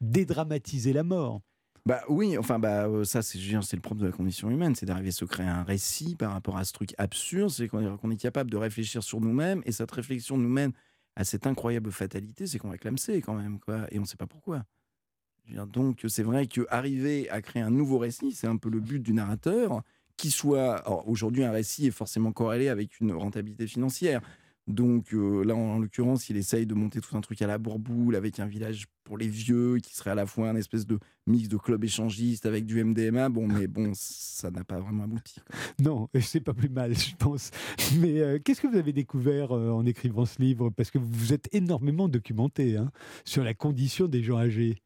dédramatiser 0.00 0.92
la 0.92 1.02
mort. 1.02 1.40
Bah 1.86 2.02
oui, 2.08 2.36
enfin 2.38 2.58
bah 2.58 2.86
ça 3.04 3.22
c'est 3.22 3.38
c'est 3.38 3.76
le 3.76 3.80
propre 3.80 4.02
de 4.02 4.06
la 4.06 4.12
condition 4.12 4.50
humaine, 4.50 4.74
c'est 4.74 4.84
d'arriver 4.84 5.08
à 5.08 5.12
se 5.12 5.24
créer 5.24 5.46
un 5.46 5.62
récit 5.62 6.14
par 6.14 6.32
rapport 6.32 6.58
à 6.58 6.64
ce 6.64 6.72
truc 6.72 6.94
absurde, 6.98 7.48
c'est 7.48 7.68
qu'on 7.68 8.10
est 8.10 8.20
capable 8.20 8.50
de 8.50 8.58
réfléchir 8.58 9.02
sur 9.02 9.18
nous-mêmes 9.18 9.62
et 9.64 9.72
cette 9.72 9.90
réflexion 9.90 10.36
nous 10.36 10.48
mène 10.48 10.72
à 11.20 11.24
cette 11.24 11.46
incroyable 11.46 11.92
fatalité, 11.92 12.46
c'est 12.46 12.58
qu'on 12.58 12.70
réclame 12.70 12.96
c'est 12.96 13.20
quand 13.20 13.34
même, 13.34 13.60
quoi, 13.60 13.86
et 13.90 13.98
on 13.98 14.02
ne 14.02 14.06
sait 14.06 14.16
pas 14.16 14.26
pourquoi. 14.26 14.64
Donc 15.66 16.02
c'est 16.08 16.22
vrai 16.22 16.46
qu'arriver 16.46 17.28
à 17.28 17.42
créer 17.42 17.62
un 17.62 17.70
nouveau 17.70 17.98
récit, 17.98 18.32
c'est 18.32 18.46
un 18.46 18.56
peu 18.56 18.70
le 18.70 18.80
but 18.80 19.00
du 19.00 19.12
narrateur, 19.12 19.82
qui 20.16 20.30
soit... 20.30 20.82
Aujourd'hui, 21.06 21.44
un 21.44 21.50
récit 21.50 21.88
est 21.88 21.90
forcément 21.90 22.32
corrélé 22.32 22.68
avec 22.68 23.00
une 23.00 23.12
rentabilité 23.12 23.66
financière. 23.66 24.22
Donc 24.70 25.12
euh, 25.12 25.44
là, 25.44 25.54
en, 25.54 25.78
l'occurrence, 25.78 26.30
il 26.30 26.36
essaye 26.36 26.66
de 26.66 26.74
monter 26.74 27.00
tout 27.00 27.16
un 27.16 27.20
truc 27.20 27.42
à 27.42 27.46
la 27.46 27.58
bourboule 27.58 28.14
avec 28.14 28.38
un 28.40 28.46
village 28.46 28.86
pour 29.04 29.18
les 29.18 29.28
vieux 29.28 29.78
qui 29.78 29.94
serait 29.96 30.10
à 30.10 30.14
la 30.14 30.26
fois 30.26 30.50
un 30.50 30.56
espèce 30.56 30.86
de 30.86 30.98
mix 31.26 31.48
de 31.48 31.56
club 31.56 31.84
échangiste 31.84 32.46
avec 32.46 32.66
du 32.66 32.82
MDMA. 32.82 33.28
Bon, 33.28 33.46
mais 33.46 33.66
bon, 33.66 33.90
ça 33.94 34.50
n'a 34.50 34.64
pas 34.64 34.78
vraiment 34.78 35.04
abouti. 35.04 35.40
quoi. 35.40 35.56
Non, 35.80 36.08
c'est 36.20 36.40
pas 36.40 36.54
plus 36.54 36.68
mal, 36.68 36.96
je 36.96 37.14
pense. 37.16 37.50
Mais 37.98 38.20
euh, 38.20 38.38
qu'est-ce 38.38 38.60
que 38.60 38.68
vous 38.68 38.76
avez 38.76 38.92
découvert 38.92 39.52
euh, 39.52 39.70
en 39.70 39.84
écrivant 39.84 40.24
ce 40.24 40.40
livre? 40.40 40.70
Parce 40.70 40.90
que 40.90 40.98
vous 40.98 41.10
vous 41.10 41.32
êtes 41.32 41.48
énormément 41.52 42.08
documenté 42.08 42.76
hein, 42.76 42.90
sur 43.24 43.42
la 43.42 43.54
condition 43.54 44.06
des 44.06 44.22
gens 44.22 44.38
âgés, 44.38 44.76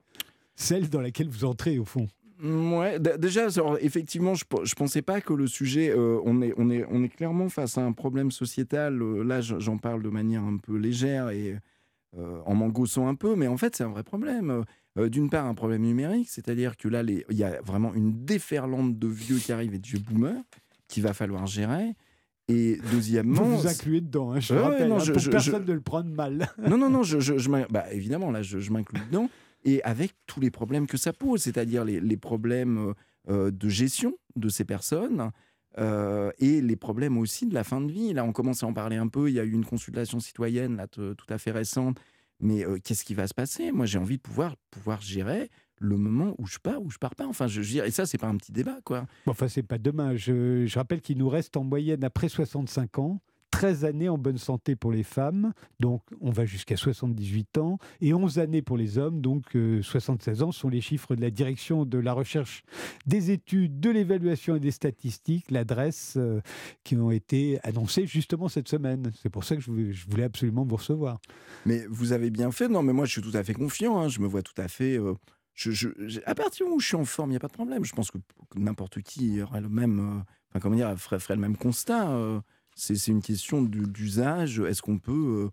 celle 0.57 0.88
dans 0.88 1.00
laquelle 1.00 1.29
vous 1.29 1.45
entrez 1.45 1.79
au 1.79 1.85
fond. 1.85 2.09
Ouais, 2.43 2.99
déjà, 3.19 3.47
alors, 3.57 3.79
effectivement, 3.81 4.35
je, 4.35 4.45
je 4.64 4.75
pensais 4.75 5.03
pas 5.03 5.21
que 5.21 5.33
le 5.33 5.47
sujet, 5.47 5.91
euh, 5.91 6.19
on, 6.25 6.43
est, 6.43 6.53
on, 6.57 6.69
est, 6.71 6.85
on 6.91 7.03
est 7.05 7.09
clairement 7.09 7.49
face 7.49 7.79
à 7.79 7.83
un 7.83 7.93
problème 7.93 8.31
sociétal. 8.31 9.00
euh, 9.00 9.23
là, 9.23 9.41
je- 9.41 9.59
j'en 9.61 9.79
parle 9.79 10.03
de 10.03 10.09
manière 10.09 10.43
un 10.43 10.57
peu 10.57 10.76
légère 10.76 11.31
et 11.31 11.57
euh, 12.19 12.38
en 12.47 12.55
m'engossant 12.55 13.09
un 13.09 13.14
peu, 13.14 13.35
mais 13.37 13.47
en 13.49 13.57
fait, 13.57 13.75
c'est 13.76 13.85
un 13.85 13.88
vrai 13.91 14.03
problème. 14.05 14.64
Euh, 14.99 15.09
D'une 15.09 15.29
part, 15.31 15.47
un 15.47 15.55
problème 15.55 15.83
numérique, 15.83 16.29
c'est-à-dire 16.29 16.76
que 16.76 16.87
là, 16.88 17.03
il 17.03 17.25
y 17.37 17.43
a 17.45 17.61
vraiment 17.62 17.93
une 17.95 18.25
déferlante 18.25 18.97
de 18.99 19.09
vieux 19.09 19.38
qui 19.38 19.50
arrivent 19.53 19.75
et 19.75 19.79
de 19.81 19.87
vieux 19.87 19.99
boomers 19.99 20.41
qu'il 20.87 21.03
va 21.03 21.12
falloir 21.12 21.47
gérer. 21.47 21.95
Et 22.49 22.79
deuxièmement, 22.93 23.43
Vous 23.43 23.59
vous 23.59 23.67
incluez 23.67 24.00
dedans, 24.03 24.33
hein, 24.33 24.38
je 24.41 24.55
ouais, 24.55 24.61
rappelle, 24.61 24.88
non, 24.91 24.97
hein, 24.97 24.99
je- 25.00 25.12
pour 25.12 25.21
je- 25.23 25.31
personne 25.31 25.64
de 25.64 25.73
le 25.73 25.81
prendre 25.81 26.11
mal. 26.11 26.47
non, 26.69 26.76
non, 26.79 26.91
non, 26.91 27.03
je, 27.03 27.19
bah, 27.71 27.87
évidemment, 27.93 28.31
là, 28.31 28.43
je 28.43 28.71
m'inclus 28.71 29.00
dedans. 29.11 29.29
Et 29.64 29.83
avec 29.83 30.12
tous 30.26 30.40
les 30.40 30.50
problèmes 30.50 30.87
que 30.87 30.97
ça 30.97 31.12
pose, 31.12 31.42
c'est-à-dire 31.42 31.85
les, 31.85 32.16
problèmes 32.16 32.78
euh, 32.78 32.94
euh, 33.30 33.50
de 33.50 33.68
gestion 33.68 34.14
de 34.37 34.49
ces 34.49 34.64
personnes 34.64 35.30
euh, 35.78 36.30
et 36.38 36.61
les 36.61 36.76
problèmes 36.76 37.16
aussi 37.16 37.47
de 37.47 37.54
la 37.54 37.64
fin 37.64 37.80
de 37.80 37.90
vie. 37.90 38.12
Là, 38.12 38.25
on 38.25 38.33
commence 38.33 38.62
à 38.62 38.66
en 38.66 38.75
parler 38.75 38.97
un 38.97 39.09
peu. 39.09 39.30
Il 39.30 39.35
y 39.35 39.40
a 39.40 39.44
eu 39.44 39.52
une 39.52 39.64
consultation 39.64 40.21
citoyenne 40.21 40.76
là, 40.76 40.87
tout 40.87 41.14
à 41.28 41.38
fait 41.38 41.50
récente. 41.50 41.99
Mais 42.40 42.64
qu'est-ce 42.83 43.04
qui 43.04 43.14
va 43.14 43.26
se 43.26 43.33
passer? 43.33 43.73
Moi, 43.73 43.87
j'ai 43.87 43.99
envie 43.99 44.16
de 44.16 44.23
pouvoir, 44.23 44.56
pouvoir 44.71 45.00
gérer 45.00 45.50
le 45.78 45.97
moment 45.97 46.35
où 46.38 46.47
je 46.47 46.59
pars, 46.59 46.83
où 46.83 46.90
je 46.90 46.99
pars 46.99 47.14
pas. 47.14 47.26
Enfin, 47.26 47.47
je, 47.47 47.62
je 47.62 47.78
et 47.78 47.90
ça, 47.90 48.06
c'est 48.06 48.18
pas 48.18 48.26
un 48.26 48.37
petit 48.37 48.52
débat, 48.52 48.78
quoi. 48.85 49.06
Bon, 49.25 49.33
enfin, 49.33 49.49
c'est 49.49 49.62
pas 49.62 49.78
demain. 49.78 50.14
Je 50.16 50.73
rappelle 50.75 51.00
qu'il 51.00 51.16
nous 51.16 51.28
reste 51.28 51.56
en 51.56 51.64
moyenne, 51.64 52.04
après 52.04 52.28
65 52.28 52.99
ans, 52.99 53.21
13 53.64 53.87
années 53.87 54.11
en 54.11 54.18
bonne 54.18 54.37
santé 54.37 54.76
pour 54.76 54.92
les 54.92 55.02
femmes, 55.02 55.54
donc 55.80 56.02
on 56.21 56.30
va 56.30 56.44
jusqu'à 56.44 56.76
78 56.76 57.56
ans, 57.56 57.78
et 58.02 58.12
11 58.12 58.38
années 58.38 58.61
pour 58.61 58.76
les 58.76 58.99
hommes, 58.99 59.23
donc 59.23 59.56
euh, 59.56 59.80
76 59.80 60.42
ans 60.42 60.52
sont 60.52 60.68
les 60.68 60.83
chiffres 60.83 61.16
de 61.16 61.23
la 61.23 61.30
direction 61.30 61.87
de 61.87 61.97
la 61.97 62.12
recherche 62.12 62.62
des 63.06 63.30
études, 63.30 63.80
de 63.80 63.88
l'évaluation 63.88 64.56
et 64.56 64.61
des 64.61 64.71
statistiques, 64.71 65.50
l'adresse, 65.50 66.16
euh, 66.18 66.42
qui 66.83 66.94
ont 66.97 67.11
été 67.11 67.59
annoncées 67.62 68.06
justement 68.06 68.49
cette 68.49 68.68
semaine. 68.68 69.12
C'est 69.23 69.30
pour 69.30 69.44
ça 69.44 69.56
que 69.56 69.62
je 69.62 69.71
voulais, 69.71 70.25
absolument 70.25 70.66
vous 70.66 70.76
recevoir. 70.76 71.18
Mais 71.64 71.87
vous 71.88 72.12
avez 72.12 72.28
bien 72.28 72.52
fait. 72.52 72.68
Non, 72.68 72.83
mais 72.83 72.92
moi, 72.92 73.06
je 73.06 73.12
suis 73.12 73.23
tout 73.23 73.35
à 73.35 73.42
fait 73.44 73.54
confiant. 73.54 73.99
hein. 73.99 74.09
Je 74.11 74.21
me 74.21 74.26
vois 74.26 74.42
tout 74.42 74.61
à 74.61 74.68
fait. 74.68 74.99
euh, 74.99 75.14
à 76.26 76.35
partir 76.35 76.59
du 76.59 76.62
moment 76.64 76.76
où 76.76 76.80
je 76.80 76.87
suis 76.88 76.97
en 76.97 77.06
forme, 77.06 77.30
il 77.30 77.33
n'y 77.33 77.37
a 77.38 77.40
pas 77.40 77.49
de 77.49 77.54
problème. 77.54 77.83
Je 77.83 77.94
pense 77.94 78.11
que, 78.11 78.18
n'importe 78.56 79.00
qui 79.00 79.40
aurait 79.40 79.62
le 79.62 79.71
même, 79.71 80.23
euh, 80.54 80.61
comment 80.61 80.76
dire, 80.76 80.94
ferait, 80.99 81.18
ferait 81.18 81.37
le 81.37 81.40
même 81.40 81.56
constat. 81.56 82.11
euh. 82.11 82.40
C'est, 82.75 82.95
c'est 82.97 83.12
une 83.12 83.23
question 83.23 83.62
du- 83.62 83.87
d'usage. 83.87 84.61
Est-ce 84.61 84.83
qu'on 84.83 84.99
peut 84.99 85.50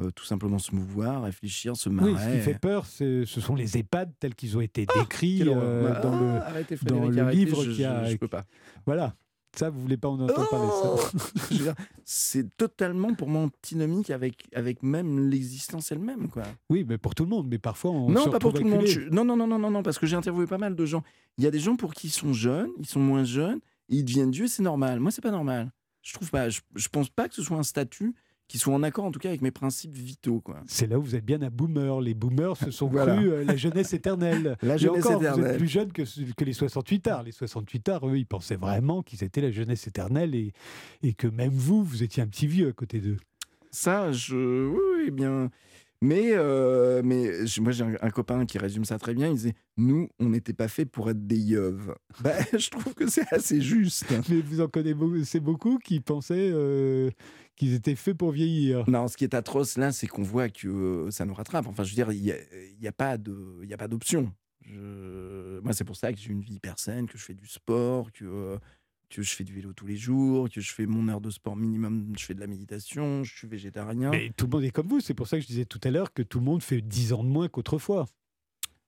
euh, 0.00 0.04
euh, 0.04 0.10
tout 0.12 0.24
simplement 0.24 0.58
se 0.58 0.74
mouvoir, 0.74 1.22
réfléchir, 1.24 1.76
se 1.76 1.88
marrer 1.88 2.12
Oui, 2.12 2.18
ce 2.18 2.32
qui 2.36 2.40
fait 2.40 2.58
peur, 2.58 2.86
c'est- 2.86 3.24
ce 3.26 3.40
sont 3.40 3.54
les 3.54 3.76
EHPAD 3.78 4.12
tels 4.20 4.34
qu'ils 4.34 4.56
ont 4.56 4.60
été 4.60 4.86
décrits 4.98 5.38
Quelle 5.38 5.48
horreur. 5.50 5.62
euh, 5.64 6.02
dans 6.02 6.20
le... 6.20 6.26
arrêtez, 6.40 6.76
dans 6.76 6.80
Frédéric, 6.96 7.14
le 7.14 7.22
arrêtez, 7.22 7.36
livre 7.38 7.62
je, 7.64 7.70
qui 7.72 7.84
a- 7.84 8.04
je, 8.04 8.10
je 8.12 8.16
peux 8.16 8.28
pas. 8.28 8.44
Voilà. 8.86 9.14
Ça, 9.56 9.70
vous 9.70 9.80
voulez 9.80 9.96
pas 9.96 10.08
en 10.08 10.20
entendre 10.20 10.48
parler 10.50 10.68
ça 10.68 10.90
Oh 10.94 11.46
dire, 11.54 11.74
c'est 12.04 12.54
totalement 12.58 13.14
pour 13.14 13.28
moi 13.28 13.42
antinomique 13.42 14.10
avec, 14.10 14.44
avec 14.54 14.82
même 14.82 15.30
l'existence 15.30 15.90
elle-même, 15.90 16.28
quoi. 16.28 16.42
Oui, 16.68 16.84
mais 16.86 16.98
pour 16.98 17.14
tout 17.14 17.24
le 17.24 17.30
monde. 17.30 17.48
Mais 17.48 17.58
parfois, 17.58 17.90
on 17.92 18.10
non, 18.10 18.24
se 18.26 18.28
pas 18.28 18.38
pour 18.38 18.52
tout 18.52 18.62
le 18.62 18.68
monde. 18.70 18.86
Je- 18.86 19.08
Non, 19.08 19.24
non, 19.24 19.36
non, 19.36 19.46
non, 19.46 19.58
non, 19.58 19.70
non, 19.70 19.82
parce 19.82 19.98
que 19.98 20.06
j'ai 20.06 20.16
interviewé 20.16 20.46
pas 20.46 20.58
mal 20.58 20.76
de 20.76 20.84
gens. 20.86 21.02
Il 21.38 21.44
y 21.44 21.46
a 21.46 21.50
des 21.50 21.58
gens 21.58 21.76
pour 21.76 21.94
qui 21.94 22.08
ils 22.08 22.10
sont 22.10 22.34
jeunes, 22.34 22.68
ils 22.78 22.86
sont 22.86 23.00
moins 23.00 23.24
jeunes, 23.24 23.58
et 23.88 23.96
ils 23.96 24.04
deviennent 24.04 24.30
vieux, 24.30 24.46
c'est 24.48 24.62
normal. 24.62 25.00
Moi, 25.00 25.10
c'est 25.10 25.22
pas 25.22 25.30
normal. 25.32 25.72
Je 26.02 26.12
trouve 26.14 26.30
pas. 26.30 26.48
Je, 26.48 26.60
je 26.74 26.88
pense 26.88 27.08
pas 27.10 27.28
que 27.28 27.34
ce 27.34 27.42
soit 27.42 27.56
un 27.58 27.62
statut 27.62 28.14
qui 28.46 28.56
soit 28.56 28.72
en 28.72 28.82
accord, 28.82 29.04
en 29.04 29.10
tout 29.10 29.18
cas, 29.18 29.28
avec 29.28 29.42
mes 29.42 29.50
principes 29.50 29.92
vitaux, 29.92 30.40
quoi. 30.40 30.62
C'est 30.66 30.86
là 30.86 30.98
où 30.98 31.02
vous 31.02 31.14
êtes 31.14 31.24
bien 31.24 31.42
un 31.42 31.50
boomer. 31.50 32.00
Les 32.00 32.14
boomers 32.14 32.56
se 32.56 32.70
sont 32.70 32.88
Voilà. 32.88 33.14
crus 33.14 33.28
euh, 33.30 33.44
la 33.44 33.56
jeunesse 33.56 33.92
éternelle. 33.92 34.56
La 34.62 34.76
Et 34.76 34.78
jeunesse 34.78 35.04
encore, 35.04 35.18
Vous 35.18 35.24
éternelle. 35.26 35.50
êtes 35.50 35.58
plus 35.58 35.68
jeune 35.68 35.92
que 35.92 36.44
les 36.44 36.52
68 36.54 37.06
arts. 37.08 37.22
Les 37.24 37.32
68 37.32 37.88
arts, 37.90 38.08
eux, 38.08 38.16
ils 38.16 38.24
pensaient 38.26 38.56
vraiment 38.56 39.02
qu'ils 39.02 39.22
étaient 39.22 39.42
la 39.42 39.50
jeunesse 39.50 39.86
éternelle 39.86 40.34
et, 40.34 40.52
et 41.02 41.12
que 41.12 41.26
même 41.26 41.50
vous, 41.52 41.84
vous 41.84 42.02
étiez 42.02 42.22
un 42.22 42.26
petit 42.26 42.46
vieux 42.46 42.68
à 42.68 42.72
côté 42.72 43.00
d'eux. 43.00 43.18
Ça, 43.70 44.12
je. 44.12 44.66
Oui, 44.66 44.80
oui, 45.04 45.10
bien. 45.10 45.50
Mais, 46.00 46.30
euh, 46.32 47.02
mais 47.04 47.44
je- 47.46 47.60
moi, 47.60 47.72
j'ai 47.72 47.82
un, 47.84 47.96
un 48.00 48.10
copain 48.10 48.46
qui 48.46 48.56
résume 48.58 48.84
ça 48.84 48.98
très 48.98 49.14
bien. 49.14 49.26
Il 49.28 49.34
disait 49.34 49.54
Nous, 49.76 50.08
on 50.20 50.28
n'était 50.28 50.52
pas 50.52 50.68
fait 50.68 50.84
pour 50.86 51.10
être 51.10 51.26
des 51.26 51.38
yeuves. 51.38 51.94
Bah, 52.22 52.34
je 52.56 52.70
trouve 52.70 52.94
que 52.94 53.08
c'est 53.08 53.32
assez 53.32 53.60
juste. 53.60 54.06
Mais 54.28 54.40
vous 54.40 54.60
en 54.60 54.68
connaissez 54.68 55.40
beaucoup 55.40 55.78
qui 55.78 55.98
pensaient 56.00 56.50
euh, 56.52 57.10
qu'ils 57.56 57.74
étaient 57.74 57.96
faits 57.96 58.16
pour 58.16 58.30
vieillir. 58.30 58.88
Non, 58.88 59.08
ce 59.08 59.16
qui 59.16 59.24
est 59.24 59.34
atroce 59.34 59.76
là, 59.76 59.90
c'est 59.90 60.06
qu'on 60.06 60.22
voit 60.22 60.48
que 60.48 60.68
euh, 60.68 61.10
ça 61.10 61.24
nous 61.24 61.34
rattrape. 61.34 61.66
Enfin, 61.66 61.82
je 61.82 61.90
veux 61.90 61.94
dire, 61.96 62.12
il 62.12 62.22
n'y 62.22 62.30
a, 62.32 62.36
y 62.80 62.86
a 62.86 62.92
pas 62.92 63.18
de, 63.18 63.58
il 63.64 63.68
y 63.68 63.74
a 63.74 63.76
pas 63.76 63.88
d'option. 63.88 64.32
Je- 64.62 65.58
Moi, 65.60 65.72
c'est 65.72 65.84
pour 65.84 65.96
ça 65.96 66.12
que 66.12 66.18
j'ai 66.20 66.30
une 66.30 66.42
vie 66.42 66.54
hyper 66.54 66.78
saine, 66.78 67.06
que 67.08 67.18
je 67.18 67.24
fais 67.24 67.34
du 67.34 67.46
sport, 67.48 68.12
que, 68.12 68.58
que 69.10 69.22
je 69.22 69.34
fais 69.34 69.44
du 69.44 69.54
vélo 69.54 69.72
tous 69.72 69.86
les 69.86 69.96
jours, 69.96 70.48
que 70.50 70.60
je 70.60 70.72
fais 70.72 70.86
mon 70.86 71.08
heure 71.08 71.20
de 71.20 71.30
sport 71.30 71.56
minimum, 71.56 72.12
je 72.18 72.24
fais 72.24 72.34
de 72.34 72.40
la 72.40 72.46
méditation, 72.46 73.24
je 73.24 73.34
suis 73.36 73.48
végétarien. 73.48 74.10
Mais 74.10 74.30
tout 74.36 74.46
le 74.46 74.50
monde 74.50 74.64
est 74.64 74.70
comme 74.70 74.86
vous. 74.88 75.00
C'est 75.00 75.14
pour 75.14 75.26
ça 75.28 75.36
que 75.38 75.42
je 75.42 75.46
disais 75.46 75.64
tout 75.64 75.80
à 75.84 75.90
l'heure 75.90 76.12
que 76.12 76.22
tout 76.22 76.38
le 76.40 76.44
monde 76.44 76.62
fait 76.62 76.80
10 76.80 77.12
ans 77.14 77.24
de 77.24 77.28
moins 77.28 77.48
qu'autrefois. 77.48 78.06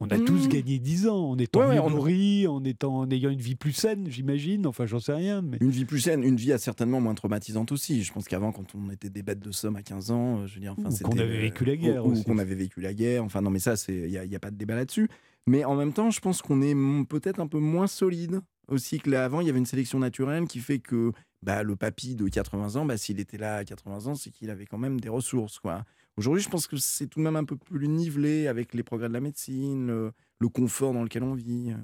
On 0.03 0.09
a 0.09 0.17
Mmh. 0.17 0.25
tous 0.25 0.49
gagné 0.49 0.79
10 0.79 1.09
ans 1.09 1.31
en 1.33 1.39
étant 1.39 1.61
Ouais, 1.61 1.75
mieux 1.75 1.81
on- 1.83 1.91
nourris, 1.91 2.47
en, 2.47 2.65
étant, 2.65 3.01
en 3.01 3.11
ayant 3.11 3.29
une 3.29 3.41
vie 3.41 3.55
plus 3.55 3.73
saine, 3.75 4.07
j'imagine. 4.11 4.67
Enfin, 4.67 4.87
j'en 4.87 4.99
sais 4.99 5.13
rien. 5.13 5.43
Mais... 5.43 5.59
Une 5.61 5.69
vie 5.71 5.85
plus 5.85 6.01
saine, 6.01 6.23
une 6.25 6.37
vie 6.37 6.55
certainement 6.59 7.03
moins 7.03 7.15
traumatisante 7.15 7.71
aussi. 7.71 8.03
Je 8.03 8.11
pense 8.11 8.27
qu'avant, 8.27 8.51
quand 8.51 8.75
on 8.75 8.89
était 8.91 9.11
des 9.11 9.23
bêtes 9.23 9.41
de 9.41 9.51
somme 9.53 9.77
à 9.77 9.83
15 9.83 10.11
ans, 10.11 10.39
euh, 10.41 10.47
je 10.47 10.55
veux 10.55 10.61
dire, 10.61 10.75
enfin, 10.79 10.89
Ou 10.89 11.09
qu'on 11.09 11.19
avait 11.19 11.37
euh, 11.37 11.41
vécu 11.43 11.67
la 11.67 11.77
guerre 11.77 12.07
ou, 12.07 12.15
qu'on 12.23 12.39
avait 12.39 12.55
vécu 12.55 12.81
la 12.81 12.95
guerre. 12.95 13.25
Enfin, 13.25 13.43
non, 13.43 13.51
mais 13.51 13.59
ça, 13.59 13.75
il 13.89 14.07
n'y 14.07 14.17
a, 14.17 14.25
y 14.25 14.35
a 14.35 14.39
pas 14.41 14.51
de 14.51 14.57
débat 14.57 14.75
là-dessus. 14.75 15.09
Mais 15.47 15.65
en 15.67 15.75
même 15.77 15.93
temps, 15.93 16.11
je 16.11 16.21
pense 16.21 16.41
qu'on 16.41 16.63
est 16.63 16.75
peut-être 17.07 17.39
un 17.41 17.47
peu 17.47 17.59
moins 17.59 17.87
solide 17.87 18.41
aussi 18.73 18.99
que 18.99 19.11
là 19.11 19.25
avant. 19.25 19.41
Il 19.41 19.47
y 19.47 19.51
avait 19.51 19.59
une 19.59 19.67
sélection 19.67 19.99
naturelle 19.99 20.47
qui 20.47 20.61
fait 20.61 20.79
que 20.79 21.13
bah, 21.43 21.63
le 21.63 21.77
papy 21.77 22.15
de 22.15 22.29
80 22.29 22.77
ans, 22.77 22.85
bah, 22.85 22.97
s'il 22.97 23.19
était 23.21 23.39
là 23.39 23.57
à 23.57 23.65
80 23.65 24.07
ans, 24.07 24.15
c'est 24.15 24.31
qu'il 24.31 24.51
avait 24.51 24.67
quand 24.67 24.79
même 24.79 25.01
des 25.01 25.09
ressources, 25.09 25.59
quoi. 25.59 25.85
Aujourd'hui, 26.17 26.43
je 26.43 26.49
pense 26.51 26.67
que 26.67 26.77
c'est 26.77 27.07
tout 27.07 27.19
de 27.21 27.25
même 27.25 27.37
un 27.37 27.45
peu 27.45 27.57
plus 27.57 27.89
nivelé 27.89 28.47
avec 28.47 28.75
les 28.75 28.83
progrès 28.83 29.09
de 29.09 29.15
la 29.15 29.21
médecine, 29.21 29.87
le, 29.87 30.13
le 30.39 30.49
confort 30.49 30.93
dans 30.93 31.03
lequel 31.03 31.23
on 31.23 31.35
vit. 31.35 31.71
euh. 31.71 31.77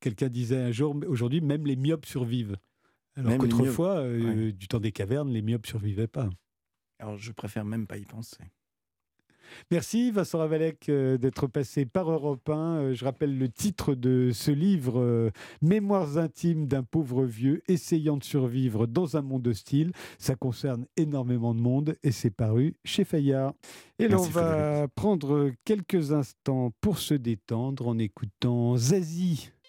Quelqu'un 0.00 0.28
disait 0.28 0.56
un 0.62 0.70
jour, 0.70 0.96
aujourd'hui, 1.08 1.40
même 1.40 1.66
les 1.66 1.76
myopes 1.76 2.06
survivent. 2.06 2.56
Alors 3.16 3.32
qu'autrefois, 3.38 3.96
euh, 3.98 4.52
du 4.52 4.68
temps 4.68 4.78
des 4.78 4.92
cavernes, 4.92 5.30
les 5.30 5.42
myopes 5.42 5.66
survivaient 5.66 6.06
pas. 6.06 6.30
Alors, 7.00 7.16
je 7.18 7.32
préfère 7.32 7.64
même 7.64 7.86
pas 7.86 7.98
y 7.98 8.04
penser. 8.04 8.38
Merci 9.70 10.10
Vincent 10.10 10.38
Ravalec 10.38 10.88
euh, 10.88 11.18
d'être 11.18 11.46
passé 11.46 11.86
par 11.86 12.10
Europe 12.10 12.48
1. 12.48 12.54
Euh, 12.54 12.94
je 12.94 13.04
rappelle 13.04 13.38
le 13.38 13.48
titre 13.48 13.94
de 13.94 14.30
ce 14.32 14.50
livre, 14.50 15.00
euh, 15.00 15.30
Mémoires 15.62 16.18
intimes 16.18 16.66
d'un 16.66 16.82
pauvre 16.82 17.24
vieux 17.24 17.62
essayant 17.68 18.16
de 18.16 18.24
survivre 18.24 18.86
dans 18.86 19.16
un 19.16 19.22
monde 19.22 19.46
hostile. 19.46 19.92
Ça 20.18 20.34
concerne 20.34 20.86
énormément 20.96 21.54
de 21.54 21.60
monde 21.60 21.96
et 22.02 22.12
c'est 22.12 22.30
paru 22.30 22.74
chez 22.84 23.04
Fayard. 23.04 23.54
Et 23.98 24.08
là, 24.08 24.16
on 24.16 24.20
Merci, 24.20 24.32
va 24.32 24.88
prendre 24.94 25.50
quelques 25.64 26.12
instants 26.12 26.72
pour 26.80 26.98
se 26.98 27.14
détendre 27.14 27.88
en 27.88 27.98
écoutant 27.98 28.76
Zazie 28.76 29.50